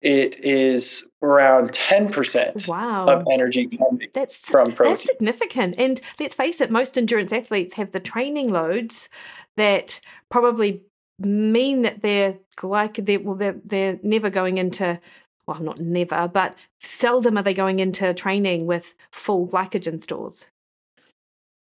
[0.00, 3.06] it is around 10% wow.
[3.06, 4.92] of energy coming that's, from protein.
[4.92, 5.74] That's significant.
[5.78, 9.08] And let's face it, most endurance athletes have the training loads
[9.56, 10.82] that probably
[11.18, 15.00] mean that they're glycogen, they're, well, they're, they're never going into
[15.48, 20.46] well, not never, but seldom are they going into training with full glycogen stores.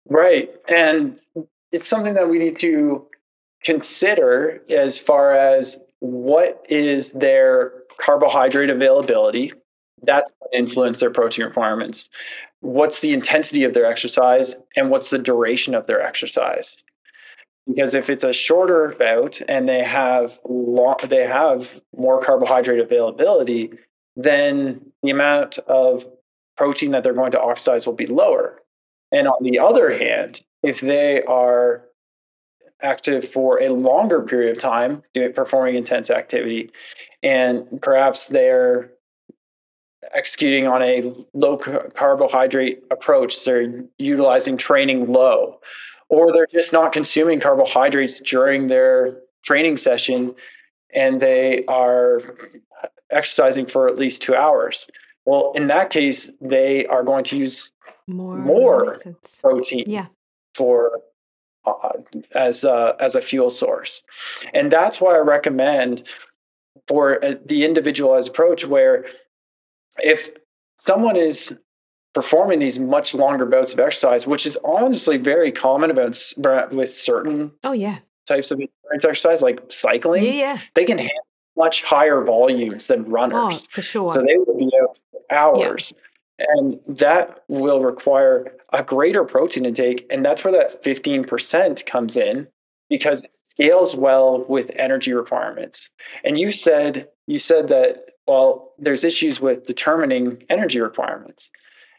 [0.08, 0.50] Right.
[0.66, 1.20] And
[1.70, 3.06] it's something that we need to
[3.62, 9.52] consider as far as what is their carbohydrate availability.
[10.02, 12.09] That's what influence their protein requirements.
[12.61, 16.85] What's the intensity of their exercise and what's the duration of their exercise?
[17.66, 23.72] because if it's a shorter bout and they have long, they have more carbohydrate availability,
[24.14, 26.06] then the amount of
[26.56, 28.62] protein that they're going to oxidize will be lower.
[29.12, 31.85] And on the other hand, if they are
[32.82, 36.70] active for a longer period of time, doing performing intense activity,
[37.22, 38.90] and perhaps they're
[40.12, 45.60] executing on a low carbohydrate approach, they're utilizing training low
[46.08, 50.34] or they're just not consuming carbohydrates during their training session
[50.94, 52.20] and they are
[53.10, 54.86] exercising for at least two hours.
[55.24, 57.72] Well, in that case, they are going to use
[58.06, 59.00] more, more
[59.40, 60.06] protein yeah.
[60.54, 61.00] for
[62.35, 64.02] as a, as a fuel source,
[64.55, 66.02] and that's why I recommend
[66.87, 69.07] for uh, the individualized approach where
[70.02, 70.29] if
[70.76, 71.59] someone is
[72.14, 77.52] performing these much longer bouts of exercise, which is honestly very common about with certain
[77.64, 80.24] oh yeah types of endurance exercise, like cycling.
[80.24, 80.59] Yeah, yeah.
[80.74, 81.26] they can handle
[81.57, 84.09] much higher volumes than runners oh, for sure.
[84.09, 84.98] So they would be out
[85.31, 85.92] hours.
[85.94, 86.02] Yeah.
[86.38, 90.07] And that will require a greater protein intake.
[90.11, 92.49] And that's where that 15% comes in
[92.90, 95.90] because it scales well with energy requirements.
[96.25, 101.51] And you said you said that well, there's issues with determining energy requirements.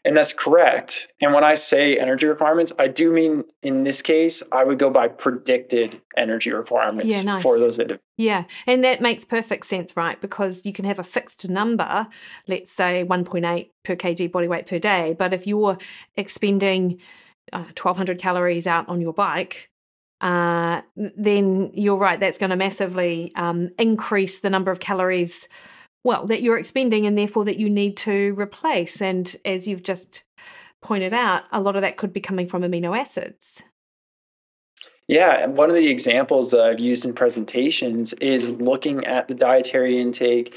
[0.04, 1.08] And that's correct.
[1.20, 4.90] And when I say energy requirements, I do mean in this case, I would go
[4.90, 7.42] by predicted energy requirements yeah, nice.
[7.42, 8.04] for those individuals.
[8.16, 10.20] Yeah, and that makes perfect sense, right?
[10.20, 12.08] Because you can have a fixed number,
[12.46, 15.14] let's say 1.8 per kg body weight per day.
[15.18, 15.78] But if you're
[16.16, 17.00] expending
[17.52, 19.70] uh, 1200 calories out on your bike,
[20.20, 25.48] uh, then you're right, that's going to massively um, increase the number of calories
[26.08, 29.02] well, that you're expending and therefore that you need to replace.
[29.02, 30.24] And as you've just
[30.80, 33.62] pointed out, a lot of that could be coming from amino acids.
[35.06, 39.34] Yeah, and one of the examples that I've used in presentations is looking at the
[39.34, 40.54] dietary intake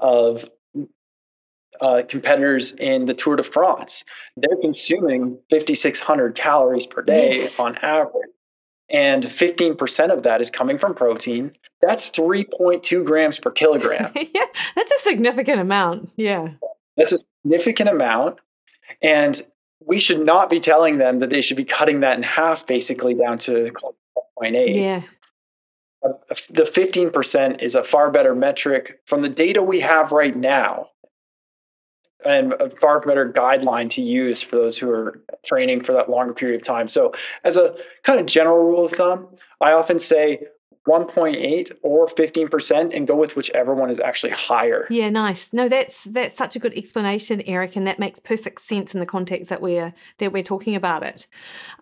[0.00, 0.50] of
[1.80, 4.04] uh, competitors in the Tour de France.
[4.36, 7.60] They're consuming 5,600 calories per day yes.
[7.60, 8.30] on average
[8.90, 11.52] and 15% of that is coming from protein.
[11.82, 14.12] That's 3.2 grams per kilogram.
[14.16, 16.10] yeah, that's a significant amount.
[16.16, 16.50] Yeah.
[16.96, 18.38] That's a significant amount.
[19.02, 19.40] And
[19.84, 23.14] we should not be telling them that they should be cutting that in half, basically
[23.14, 23.70] down to
[24.40, 24.74] 0.8.
[24.74, 25.02] Yeah.
[26.50, 30.90] The 15% is a far better metric from the data we have right now
[32.24, 36.34] and a far better guideline to use for those who are training for that longer
[36.34, 36.88] period of time.
[36.88, 37.12] So,
[37.44, 39.28] as a kind of general rule of thumb,
[39.60, 40.46] I often say
[40.88, 44.86] 1.8 or 15% and go with whichever one is actually higher.
[44.88, 45.52] Yeah, nice.
[45.52, 49.06] No, that's that's such a good explanation, Eric, and that makes perfect sense in the
[49.06, 51.26] context that we're that we're talking about it.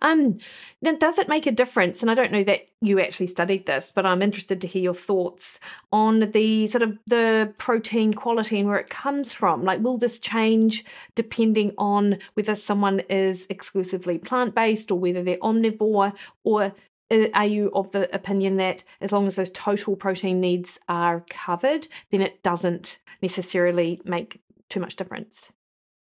[0.01, 0.37] Um
[0.81, 2.01] now does it make a difference?
[2.01, 4.93] And I don't know that you actually studied this, but I'm interested to hear your
[4.93, 5.59] thoughts
[5.91, 9.63] on the sort of the protein quality and where it comes from.
[9.63, 10.85] Like will this change
[11.15, 16.73] depending on whether someone is exclusively plant-based or whether they're omnivore or
[17.09, 21.23] Uh, are you of the opinion that as long as those total protein needs are
[21.29, 25.51] covered, then it doesn't necessarily make too much difference?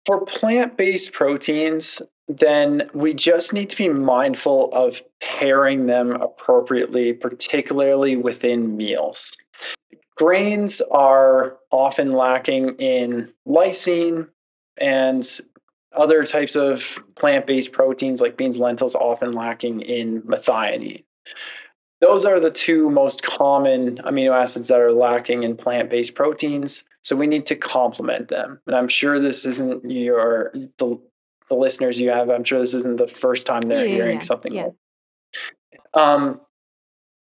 [0.06, 7.14] For plant based proteins, then we just need to be mindful of pairing them appropriately,
[7.14, 9.36] particularly within meals.
[10.16, 14.28] Grains are often lacking in lysine
[14.80, 15.40] and
[15.96, 21.04] other types of plant based proteins like beans, lentils, often lacking in methionine.
[22.02, 26.84] Those are the two most common amino acids that are lacking in plant based proteins.
[27.04, 28.60] So we need to complement them.
[28.68, 31.00] And I'm sure this isn't your the,
[31.50, 32.30] the listeners you have.
[32.30, 34.70] I'm sure this isn't the first time they're Yeah, hearing yeah, something yeah.
[35.94, 36.42] Um,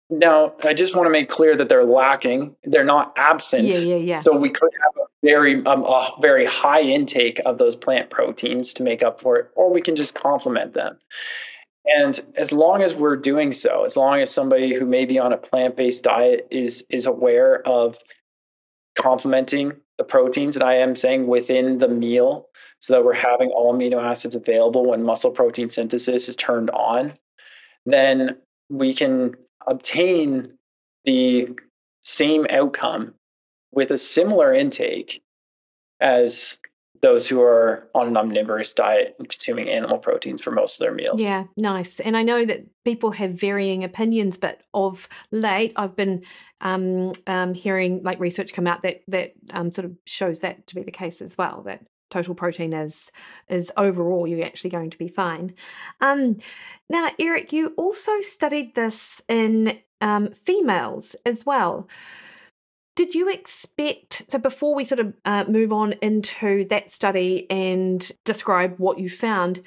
[0.08, 2.54] now, I just want to make clear that they're lacking.
[2.64, 3.64] They're not absent.
[3.64, 4.20] Yeah, yeah, yeah.
[4.20, 8.72] So we could have a very um, a very high intake of those plant proteins
[8.74, 10.98] to make up for it, or we can just complement them.
[11.84, 15.32] And as long as we're doing so, as long as somebody who may be on
[15.32, 17.98] a plant-based diet is is aware of
[18.96, 22.46] complementing the proteins, and I am saying within the meal,
[22.78, 27.14] so that we're having all amino acids available when muscle protein synthesis is turned on,
[27.84, 28.36] then
[28.68, 29.34] we can
[29.66, 30.52] obtain
[31.04, 31.48] the
[32.02, 33.14] same outcome
[33.76, 35.22] with a similar intake
[36.00, 36.58] as
[37.02, 40.94] those who are on an omnivorous diet and consuming animal proteins for most of their
[40.94, 41.22] meals.
[41.22, 42.00] Yeah, nice.
[42.00, 46.24] And I know that people have varying opinions, but of late, I've been
[46.62, 50.74] um, um, hearing like research come out that that um, sort of shows that to
[50.74, 51.62] be the case as well.
[51.66, 53.10] That total protein is
[53.48, 55.54] is overall you're actually going to be fine.
[56.00, 56.36] Um,
[56.88, 61.88] now, Eric, you also studied this in um, females as well.
[62.96, 68.10] Did you expect, so before we sort of uh, move on into that study and
[68.24, 69.62] describe what you found,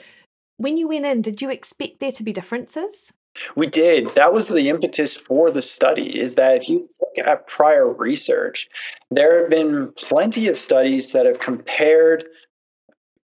[0.57, 3.13] when you went in, did you expect there to be differences?
[3.55, 4.07] We did.
[4.15, 8.67] That was the impetus for the study is that if you look at prior research,
[9.11, 12.25] there have been plenty of studies that have compared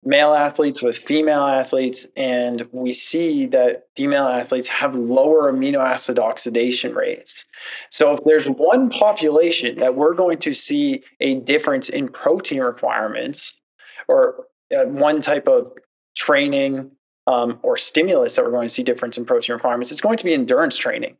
[0.03, 6.19] male athletes with female athletes, and we see that female athletes have lower amino acid
[6.19, 7.47] oxidation rates.
[7.91, 13.61] So, if there's one population that we're going to see a difference in protein requirements
[14.09, 14.47] or
[14.77, 15.73] uh, one type of
[16.17, 16.91] training
[17.27, 20.25] um, or stimulus that we're going to see difference in protein requirements, it's going to
[20.25, 21.17] be endurance training.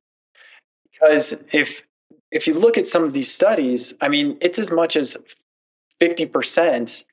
[0.93, 1.87] Because if
[2.31, 5.17] if you look at some of these studies, I mean, it's as much as
[6.01, 7.05] 50%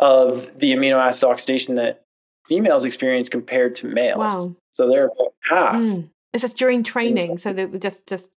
[0.00, 2.04] of the amino acid oxidation that
[2.46, 4.36] females experience compared to males.
[4.36, 4.56] Wow.
[4.70, 5.76] So they're about half.
[5.76, 6.08] Mm.
[6.32, 7.38] Is this during training?
[7.38, 8.34] So we just just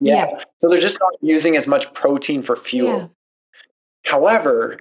[0.00, 0.28] Yeah.
[0.32, 0.44] Yeah.
[0.58, 2.98] So they're just not using as much protein for fuel.
[2.98, 3.08] Yeah.
[4.04, 4.80] However,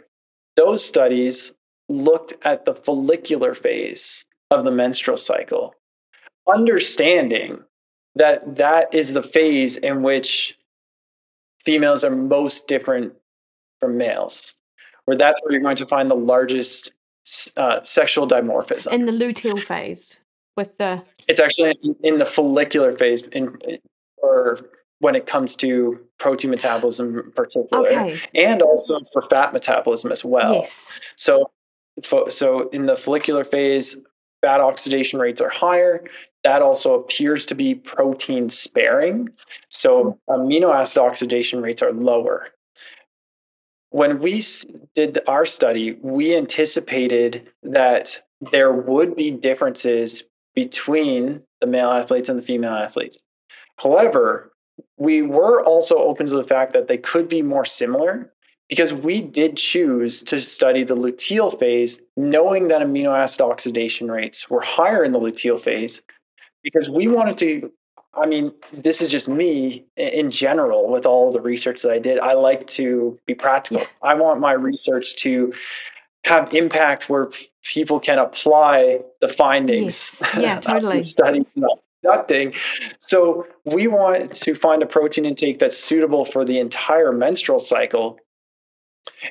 [0.55, 1.53] those studies
[1.89, 5.75] looked at the follicular phase of the menstrual cycle,
[6.51, 7.63] understanding
[8.15, 10.57] that that is the phase in which
[11.63, 13.13] females are most different
[13.79, 14.55] from males,
[15.05, 16.93] where that's where you're going to find the largest
[17.57, 18.91] uh, sexual dimorphism.
[18.91, 20.19] in the luteal phase
[20.57, 23.57] with the It's actually in- in the follicular phase, in,
[24.17, 24.59] or
[24.99, 28.19] when it comes to protein metabolism in particular, okay.
[28.35, 30.53] and also for fat metabolism as well.
[30.55, 30.91] yes.
[31.15, 31.51] So,
[32.29, 33.97] so in the follicular phase,
[34.43, 36.03] fat oxidation rates are higher.
[36.43, 39.29] That also appears to be protein sparing.
[39.69, 42.47] So amino acid oxidation rates are lower.
[43.91, 44.41] When we
[44.95, 48.21] did our study, we anticipated that
[48.51, 50.23] there would be differences
[50.55, 53.23] between the male athletes and the female athletes.
[53.77, 54.51] However,
[54.97, 58.31] we were also open to the fact that they could be more similar
[58.69, 64.49] because we did choose to study the luteal phase, knowing that amino acid oxidation rates
[64.49, 66.01] were higher in the luteal phase,
[66.63, 67.71] because we wanted to.
[68.13, 72.19] I mean, this is just me in general with all the research that I did.
[72.19, 73.81] I like to be practical.
[73.81, 73.87] Yeah.
[74.01, 75.53] I want my research to
[76.25, 77.29] have impact where
[77.63, 80.37] people can apply the findings Yes.
[80.37, 80.97] Yeah, totally.
[80.97, 82.53] the studies that conducting.
[82.99, 88.19] So we want to find a protein intake that's suitable for the entire menstrual cycle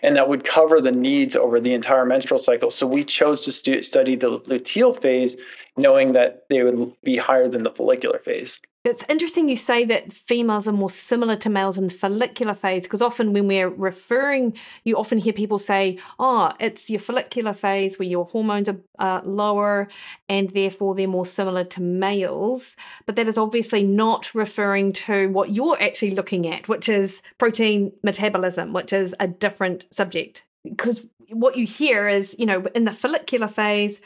[0.03, 2.71] and that would cover the needs over the entire menstrual cycle.
[2.71, 5.37] So we chose to stu- study the luteal phase,
[5.77, 8.61] knowing that they would be higher than the follicular phase.
[8.83, 12.85] It's interesting you say that females are more similar to males in the follicular phase
[12.85, 17.99] because often when we're referring, you often hear people say, oh, it's your follicular phase
[17.99, 19.87] where your hormones are uh, lower
[20.31, 22.75] and therefore they're more similar to males.
[23.05, 27.93] But that is obviously not referring to what you're actually looking at, which is protein
[28.03, 30.47] metabolism, which is a different subject.
[30.65, 34.01] Because what you hear is, you know, in the follicular phase,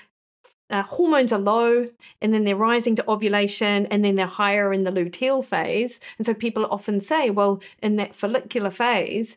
[0.71, 1.87] uh, hormones are low
[2.23, 6.01] and then they're rising to ovulation and then they're higher in the luteal phase.
[6.19, 9.37] And so people often say, well, in that follicular phase,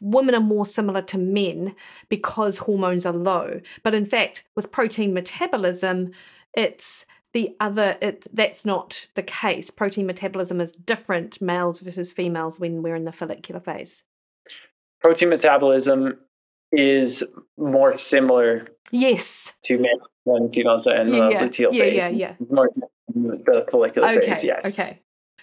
[0.00, 1.74] women are more similar to men
[2.08, 3.60] because hormones are low.
[3.82, 6.10] But in fact, with protein metabolism,
[6.54, 12.60] it's the other it that's not the case protein metabolism is different males versus females
[12.60, 14.04] when we're in the follicular phase
[15.02, 16.16] protein metabolism
[16.70, 17.24] is
[17.58, 21.42] more similar yes to men than females in yeah, the yeah.
[21.42, 22.74] luteal yeah, phase yeah yeah
[23.08, 25.00] the follicular okay, phase yes okay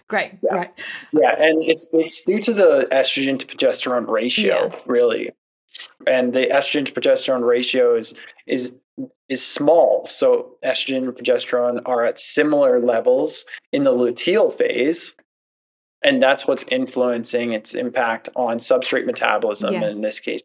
[0.07, 0.55] great yeah.
[0.55, 0.79] right
[1.13, 4.79] yeah and it's it's due to the estrogen to progesterone ratio Yeah.
[4.85, 5.29] really
[6.07, 8.13] and the estrogen to progesterone ratio is
[8.45, 8.73] is
[9.29, 10.05] is small.
[10.07, 15.15] So estrogen and progesterone are at similar levels in the luteal phase.
[16.03, 19.83] And that's what's influencing its impact on substrate metabolism, Yeah.
[19.83, 20.41] and in this case,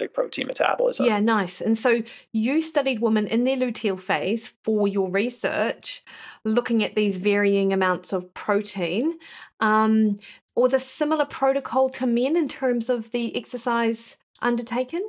[0.00, 1.06] like protein metabolism.
[1.06, 6.02] yeah nice and so you studied women in their luteal phase for your research
[6.44, 9.18] looking at these varying amounts of protein
[9.60, 10.16] um,
[10.56, 15.02] or the similar protocol to men in terms of the exercise undertaken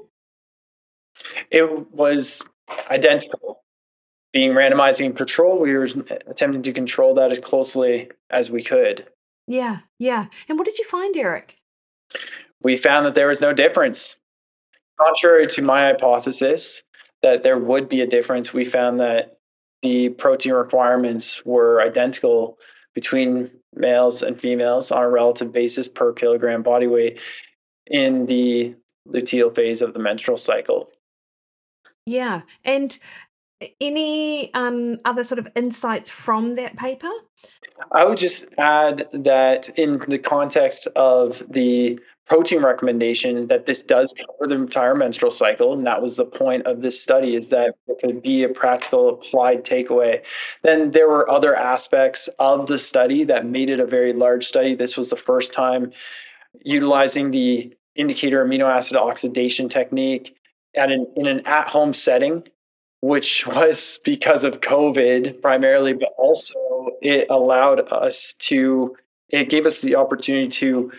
[1.50, 2.48] It was
[2.90, 3.64] identical.
[4.34, 5.90] Being randomizing control, we were
[6.28, 9.08] attempting to control that as closely as we could.
[9.48, 11.58] yeah yeah and what did you find eric
[12.62, 14.16] we found that there was no difference.
[15.04, 16.84] Contrary to my hypothesis
[17.22, 19.38] that there would be a difference, we found that
[19.82, 22.58] the protein requirements were identical
[22.94, 27.20] between males and females on a relative basis per kilogram body weight
[27.88, 28.76] in the
[29.08, 30.90] luteal phase of the menstrual cycle.
[32.06, 32.42] Yeah.
[32.64, 32.98] And
[33.80, 37.10] any um, other sort of insights from that paper?
[37.92, 42.00] I would just add that in the context of the
[42.32, 46.66] protein recommendation that this does cover the entire menstrual cycle and that was the point
[46.66, 50.24] of this study is that it could be a practical applied takeaway.
[50.62, 54.76] Then there were other aspects of the study that made it a very large study.
[54.76, 55.92] This was the first time
[56.64, 60.34] utilizing the indicator amino acid oxidation technique
[60.74, 62.48] at an, in an at-home setting
[63.02, 66.56] which was because of covid primarily but also
[67.02, 68.96] it allowed us to
[69.28, 70.92] it gave us the opportunity to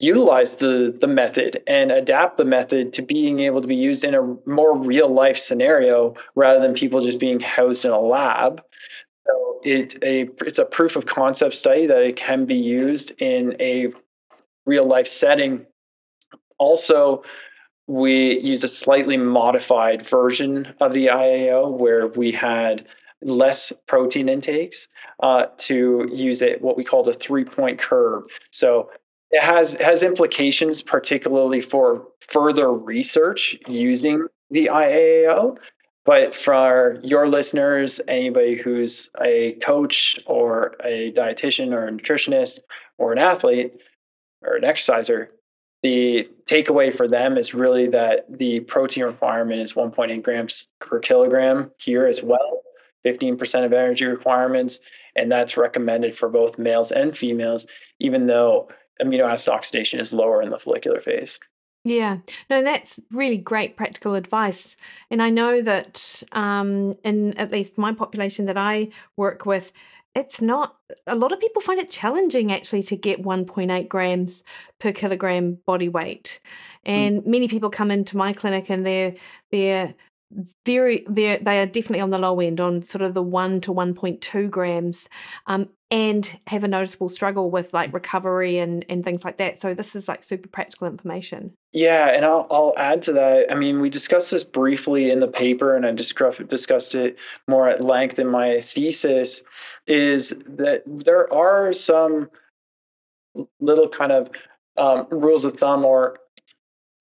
[0.00, 4.14] utilize the the method and adapt the method to being able to be used in
[4.14, 8.62] a more real life scenario rather than people just being housed in a lab
[9.26, 13.56] so it a it's a proof of concept study that it can be used in
[13.60, 13.88] a
[14.66, 15.66] real life setting
[16.58, 17.22] also
[17.88, 22.86] we used a slightly modified version of the IAO where we had
[23.22, 24.86] less protein intakes
[25.22, 28.24] uh, to use it what we call the three point curve.
[28.50, 28.90] So
[29.30, 35.58] it has has implications, particularly for further research using the IAO.
[36.04, 42.60] But for your listeners, anybody who's a coach or a dietitian or a nutritionist
[42.96, 43.76] or an athlete
[44.42, 45.30] or an exerciser,
[45.82, 51.70] the takeaway for them is really that the protein requirement is 1.8 grams per kilogram
[51.76, 52.62] here as well
[53.06, 54.80] 15% of energy requirements
[55.14, 57.66] and that's recommended for both males and females
[58.00, 58.68] even though
[59.02, 61.38] amino acid oxidation is lower in the follicular phase
[61.84, 62.18] Yeah,
[62.50, 64.76] no, that's really great practical advice.
[65.10, 69.72] And I know that um, in at least my population that I work with,
[70.14, 70.76] it's not,
[71.06, 74.42] a lot of people find it challenging actually to get 1.8 grams
[74.80, 76.40] per kilogram body weight.
[76.84, 79.14] And many people come into my clinic and they're,
[79.50, 79.94] they're,
[80.66, 83.72] very they they are definitely on the low end on sort of the 1 to
[83.72, 85.08] 1.2 grams
[85.46, 89.56] um, and have a noticeable struggle with like recovery and and things like that.
[89.56, 91.54] So this is like super practical information.
[91.72, 93.50] Yeah and i'll, I'll add to that.
[93.50, 97.82] I mean we discussed this briefly in the paper and i discussed it more at
[97.82, 99.42] length in my thesis
[99.86, 102.30] is that there are some
[103.60, 104.30] little kind of
[104.76, 106.18] um, rules of thumb or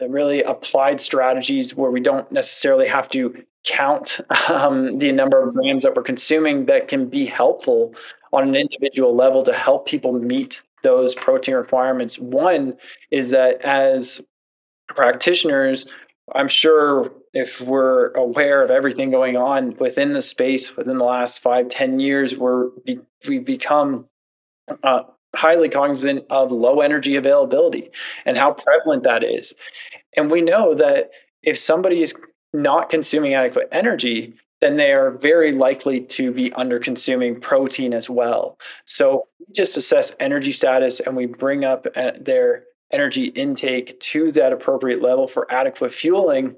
[0.02, 4.20] really applied strategies where we don't necessarily have to count
[4.50, 7.93] um, the number of grams that we're consuming that can be helpful
[8.34, 12.20] on an individual level to help people meet those protein requirements.
[12.20, 12.78] One
[13.12, 14.22] is that as
[14.88, 15.88] practitioners,
[16.36, 21.41] I'm sure if we're aware of everything going on within the space within the last
[21.41, 22.70] five, ten years, we're
[23.28, 24.08] we become
[24.84, 25.04] uh,
[25.38, 27.91] highly cognizant of low energy availability
[28.25, 29.53] and how prevalent that is.
[30.17, 31.11] And we know that
[31.43, 32.15] if somebody is
[32.53, 38.09] not consuming adequate energy, then they are very likely to be under consuming protein as
[38.09, 38.57] well.
[38.85, 44.31] So we just assess energy status and we bring up uh, their energy intake to
[44.31, 46.55] that appropriate level for adequate fueling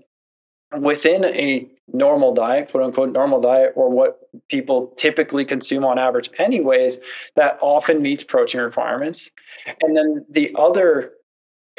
[0.80, 4.20] within a normal diet, quote unquote normal diet, or what
[4.50, 7.00] people typically consume on average, anyways,
[7.36, 9.30] that often meets protein requirements.
[9.82, 11.14] And then the other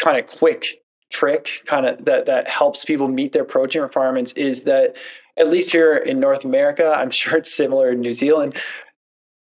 [0.02, 4.62] kind of quick trick kind of that that helps people meet their protein requirements is
[4.64, 4.96] that
[5.36, 8.56] at least here in North America, I'm sure it's similar in New Zealand,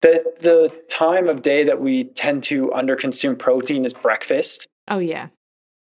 [0.01, 4.68] that the time of day that we tend to underconsume protein is breakfast.
[4.88, 5.30] Oh yeah.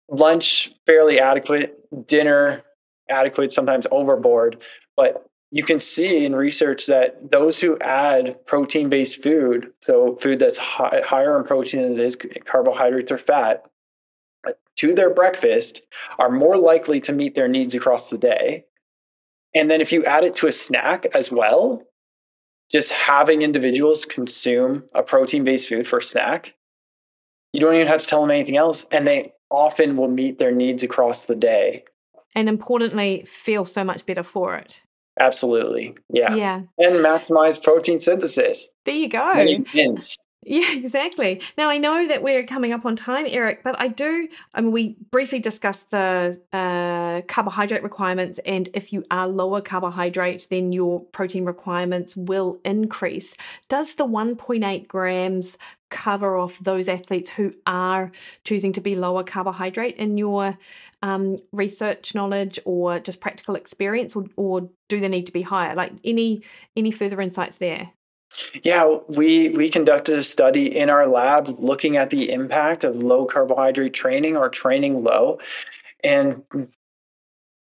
[0.08, 2.62] Lunch fairly adequate, dinner
[3.08, 4.62] adequate, sometimes overboard,
[4.96, 10.38] but you can see in research that those who add protein based food, so food
[10.38, 13.64] that's high, higher in protein than it is carbohydrates or fat,
[14.76, 15.82] to their breakfast
[16.18, 18.64] are more likely to meet their needs across the day.
[19.54, 21.82] And then if you add it to a snack as well,
[22.70, 26.54] just having individuals consume a protein based food for a snack,
[27.52, 28.84] you don't even have to tell them anything else.
[28.90, 31.84] And they often will meet their needs across the day.
[32.36, 34.84] And importantly, feel so much better for it.
[35.18, 35.96] Absolutely.
[36.10, 36.34] Yeah.
[36.34, 36.60] Yeah.
[36.78, 38.68] And maximize protein synthesis.
[38.84, 39.34] There you go.
[39.34, 39.64] Many.
[40.48, 41.42] Yeah, exactly.
[41.58, 44.28] Now I know that we're coming up on time, Eric, but I do.
[44.54, 50.46] I mean, we briefly discussed the uh, carbohydrate requirements, and if you are lower carbohydrate,
[50.48, 53.34] then your protein requirements will increase.
[53.68, 55.58] Does the 1.8 grams
[55.90, 58.10] cover off those athletes who are
[58.44, 60.58] choosing to be lower carbohydrate in your
[61.02, 65.74] um, research knowledge or just practical experience, or, or do they need to be higher?
[65.74, 66.42] Like any
[66.76, 67.92] any further insights there?
[68.62, 73.24] Yeah, we we conducted a study in our lab looking at the impact of low
[73.24, 75.38] carbohydrate training or training low.
[76.04, 76.42] And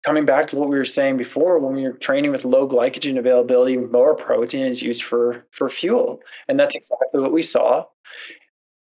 [0.03, 3.19] coming back to what we were saying before, when we are training with low glycogen
[3.19, 6.21] availability, more protein is used for for fuel.
[6.49, 7.85] And that's exactly what we saw.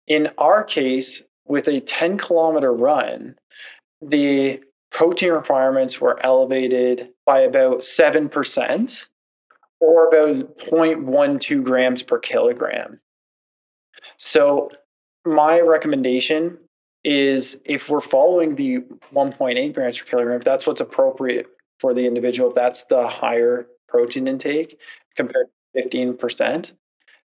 [0.07, 3.35] In our case, with a 10 kilometer run,
[4.01, 4.61] the
[4.91, 9.09] protein requirements were elevated by about 7%
[9.81, 13.01] or about 0.12 grams per kilogram.
[14.17, 14.71] So,
[15.25, 16.59] my recommendation
[17.09, 18.81] is if we're following the
[19.15, 21.47] 1.8 grams per kilogram, if that's what's appropriate
[21.81, 24.79] for the individual, if that's the higher protein intake
[25.17, 26.75] compared to 15%,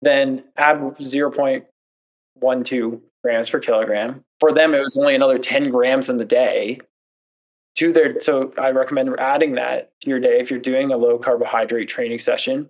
[0.02, 4.22] then add 0.12 grams per kilogram.
[4.38, 6.78] For them, it was only another 10 grams in the day
[7.76, 11.18] to their so i recommend adding that to your day if you're doing a low
[11.18, 12.68] carbohydrate training session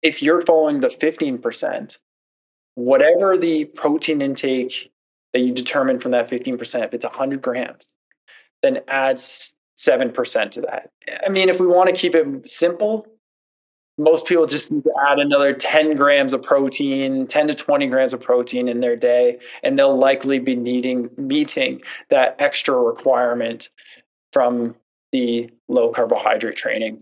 [0.00, 1.98] if you're following the 15%
[2.76, 4.93] whatever the protein intake
[5.34, 7.94] that you determine from that 15% if it's 100 grams
[8.62, 10.88] then adds 7% to that
[11.26, 13.06] i mean if we want to keep it simple
[13.96, 18.12] most people just need to add another 10 grams of protein 10 to 20 grams
[18.12, 23.70] of protein in their day and they'll likely be needing meeting that extra requirement
[24.32, 24.74] from
[25.12, 27.00] the low carbohydrate training.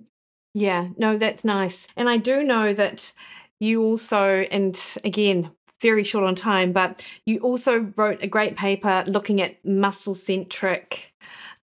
[0.52, 1.88] Yeah, no, that's nice.
[1.96, 3.14] And I do know that
[3.58, 5.50] you also, and again,
[5.82, 11.12] very short on time, but you also wrote a great paper looking at muscle centric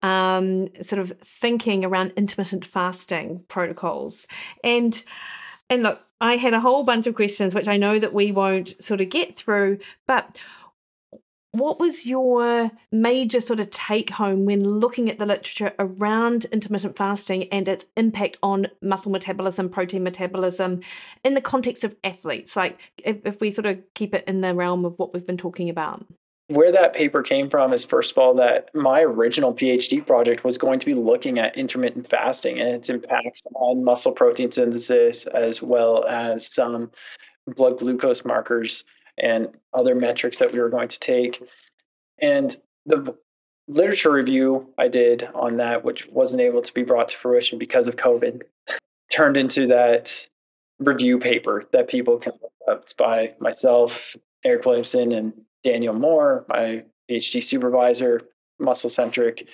[0.01, 4.27] um, sort of thinking around intermittent fasting protocols.
[4.63, 5.03] And
[5.69, 8.81] and look, I had a whole bunch of questions which I know that we won't
[8.83, 10.37] sort of get through, but
[11.57, 16.97] what was your major sort of take home when looking at the literature around intermittent
[16.97, 20.81] fasting and its impact on muscle metabolism, protein metabolism
[21.23, 22.55] in the context of athletes?
[22.55, 25.37] Like, if, if we sort of keep it in the realm of what we've been
[25.37, 26.05] talking about.
[26.47, 30.59] Where that paper came from is, first of all, that my original PhD project was
[30.59, 35.63] going to be looking at intermittent fasting and its impacts on muscle protein synthesis as
[35.63, 36.91] well as some
[37.55, 38.83] blood glucose markers
[39.17, 41.41] and other metrics that we were going to take.
[42.19, 42.55] And
[42.85, 43.15] the
[43.67, 47.87] literature review I did on that, which wasn't able to be brought to fruition because
[47.87, 48.43] of COVID,
[49.11, 50.27] turned into that
[50.79, 52.83] review paper that people can look up.
[52.83, 58.21] It's by myself, Eric Williamson, and Daniel Moore, my PhD supervisor,
[58.59, 59.47] muscle centric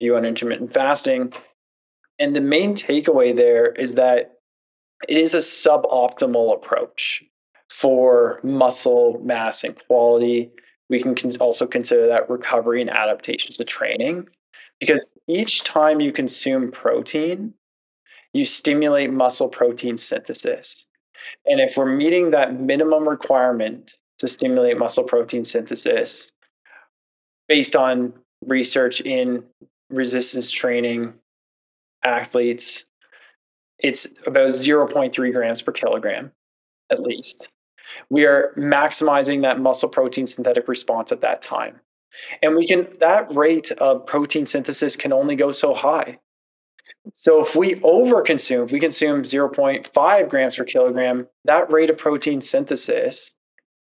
[0.00, 1.32] view on intermittent fasting.
[2.18, 4.34] And the main takeaway there is that
[5.08, 7.22] it is a suboptimal approach
[7.70, 10.50] for muscle mass and quality.
[10.88, 14.28] We can also consider that recovery and adaptations to training
[14.80, 17.54] because each time you consume protein,
[18.32, 20.86] you stimulate muscle protein synthesis.
[21.46, 26.32] And if we're meeting that minimum requirement to stimulate muscle protein synthesis
[27.46, 28.12] based on
[28.46, 29.44] research in
[29.90, 31.14] resistance training
[32.02, 32.84] athletes,
[33.78, 36.32] it's about 0.3 grams per kilogram
[36.90, 37.48] at least
[38.08, 41.80] we are maximizing that muscle protein synthetic response at that time.
[42.42, 46.18] And we can, that rate of protein synthesis can only go so high.
[47.14, 52.40] So if we overconsume, if we consume 0.5 grams per kilogram, that rate of protein
[52.40, 53.34] synthesis,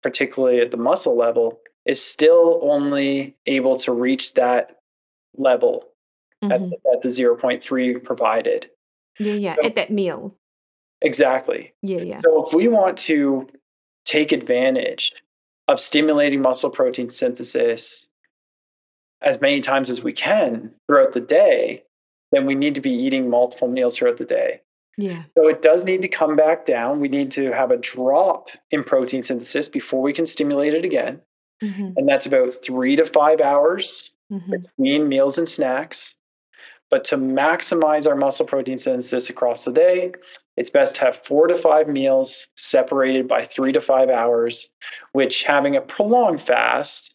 [0.02, 4.78] particularly at the muscle level, is still only able to reach that
[5.36, 5.88] level
[6.42, 6.52] mm-hmm.
[6.52, 6.62] at,
[6.94, 8.70] at, the 0.3 provided.
[9.18, 10.36] Yeah, yeah, so, at that meal.
[11.00, 11.74] Exactly.
[11.82, 12.18] Yeah, yeah.
[12.18, 13.48] So if we want to
[14.12, 15.12] take advantage
[15.68, 18.08] of stimulating muscle protein synthesis
[19.22, 21.84] as many times as we can throughout the day,
[22.32, 24.60] then we need to be eating multiple meals throughout the day.
[24.98, 25.22] Yeah.
[25.38, 27.00] So it does need to come back down.
[27.00, 31.22] We need to have a drop in protein synthesis before we can stimulate it again.
[31.62, 31.92] Mm-hmm.
[31.96, 34.50] And that's about three to five hours mm-hmm.
[34.50, 36.16] between meals and snacks.
[36.90, 40.12] But to maximize our muscle protein synthesis across the day,
[40.56, 44.68] it's best to have four to five meals separated by three to five hours,
[45.12, 47.14] which having a prolonged fast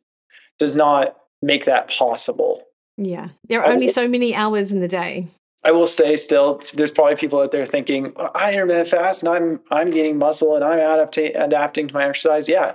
[0.58, 2.64] does not make that possible.
[2.98, 3.30] Yeah.
[3.48, 5.28] There are only so many hours in the day.
[5.64, 9.60] I will say still, there's probably people out there thinking, I intermittent fast and I'm
[9.70, 12.48] I'm gaining muscle and I'm adapting adapting to my exercise.
[12.48, 12.74] Yeah,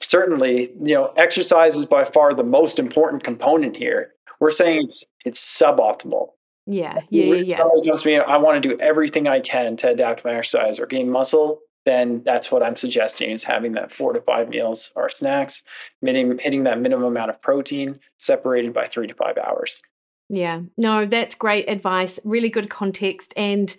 [0.00, 4.12] certainly, you know, exercise is by far the most important component here.
[4.40, 6.30] We're saying it's it's suboptimal.
[6.66, 7.56] Yeah, yeah, yeah.
[7.56, 10.80] Somebody comes to me, I want to do everything I can to adapt my exercise
[10.80, 11.60] or gain muscle.
[11.84, 15.62] Then that's what I'm suggesting is having that four to five meals or snacks,
[16.02, 19.80] hitting, hitting that minimum amount of protein separated by three to five hours.
[20.28, 22.18] Yeah, no, that's great advice.
[22.24, 23.32] Really good context.
[23.36, 23.74] And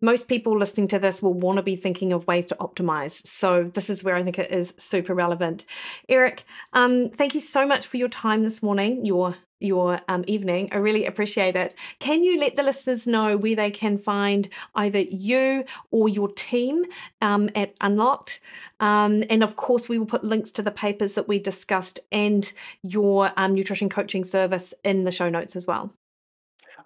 [0.00, 3.26] most people listening to this will want to be thinking of ways to optimize.
[3.26, 5.64] So this is where I think it is super relevant.
[6.08, 10.68] Eric, um, thank you so much for your time this morning, your your um, evening.
[10.72, 11.74] I really appreciate it.
[11.98, 16.84] Can you let the listeners know where they can find either you or your team
[17.20, 18.40] um, at Unlocked?
[18.80, 22.52] Um, and of course, we will put links to the papers that we discussed and
[22.82, 25.92] your um, nutrition coaching service in the show notes as well.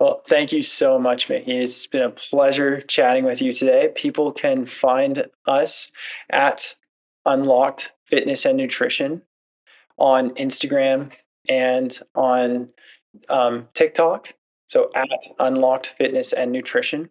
[0.00, 1.58] Well, thank you so much, Mikki.
[1.58, 3.92] It's been a pleasure chatting with you today.
[3.94, 5.92] People can find us
[6.30, 6.74] at
[7.24, 9.22] Unlocked Fitness and Nutrition
[9.98, 11.12] on Instagram
[11.48, 12.68] and on
[13.28, 14.34] um, TikTok.
[14.66, 17.10] So at Unlocked Fitness and Nutrition.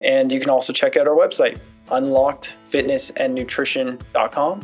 [0.00, 4.60] And you can also check out our website, unlockedfitnessandnutrition.com.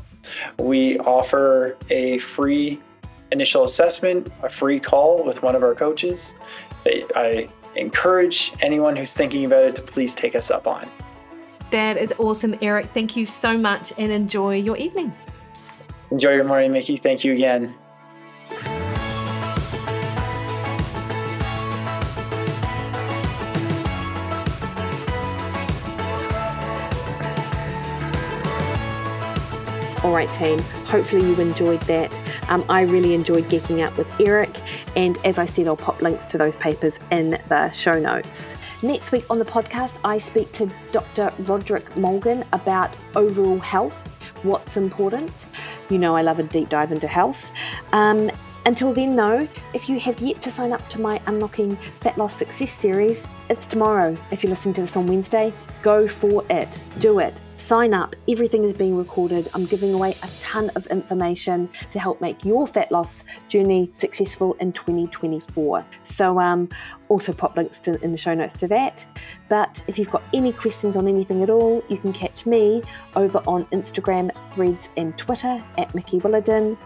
[0.58, 2.80] We offer a free
[3.32, 6.34] initial assessment, a free call with one of our coaches.
[6.86, 10.88] I encourage anyone who's thinking about it to please take us up on.
[11.70, 12.86] That is awesome, Eric.
[12.86, 15.12] Thank you so much and enjoy your evening.
[16.10, 16.96] Enjoy your morning, Mikki.
[16.96, 17.74] Thank you again.
[30.06, 32.22] All right, team, hopefully you enjoyed that.
[32.48, 34.56] Um, I really enjoyed geeking out with Eric,
[34.94, 38.54] and as I said, I'll pop links to those papers in the show notes.
[38.82, 41.32] Next week on the podcast, I speak to Dr.
[41.40, 45.46] Roderick Mulgan about overall health, what's important.
[45.90, 47.50] You know, I love a deep dive into health.
[47.92, 48.30] Um,
[48.64, 52.34] until then, though, if you have yet to sign up to my Unlocking Fat Loss
[52.34, 54.16] Success series, it's tomorrow.
[54.30, 55.52] If you're listening to this on Wednesday,
[55.82, 56.84] go for it.
[57.00, 57.40] Do it.
[57.56, 59.48] Sign up, everything is being recorded.
[59.54, 64.54] I'm giving away a ton of information to help make your fat loss journey successful
[64.60, 65.84] in 2024.
[66.02, 66.68] So, um,
[67.08, 69.06] also pop links to, in the show notes to that.
[69.48, 72.82] But if you've got any questions on anything at all, you can catch me
[73.14, 76.76] over on Instagram, Threads, and Twitter at Mikki Williden,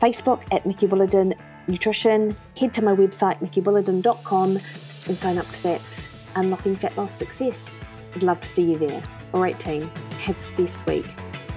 [0.00, 1.34] Facebook at Mikki Williden
[1.66, 2.36] Nutrition.
[2.56, 4.60] Head to my website, mikkiwilliden.com,
[5.08, 7.80] and sign up to that Unlocking Fat Loss Success.
[8.14, 9.02] I'd love to see you there.
[9.32, 11.06] All right, team, have the best week.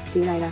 [0.06, 0.52] See you later.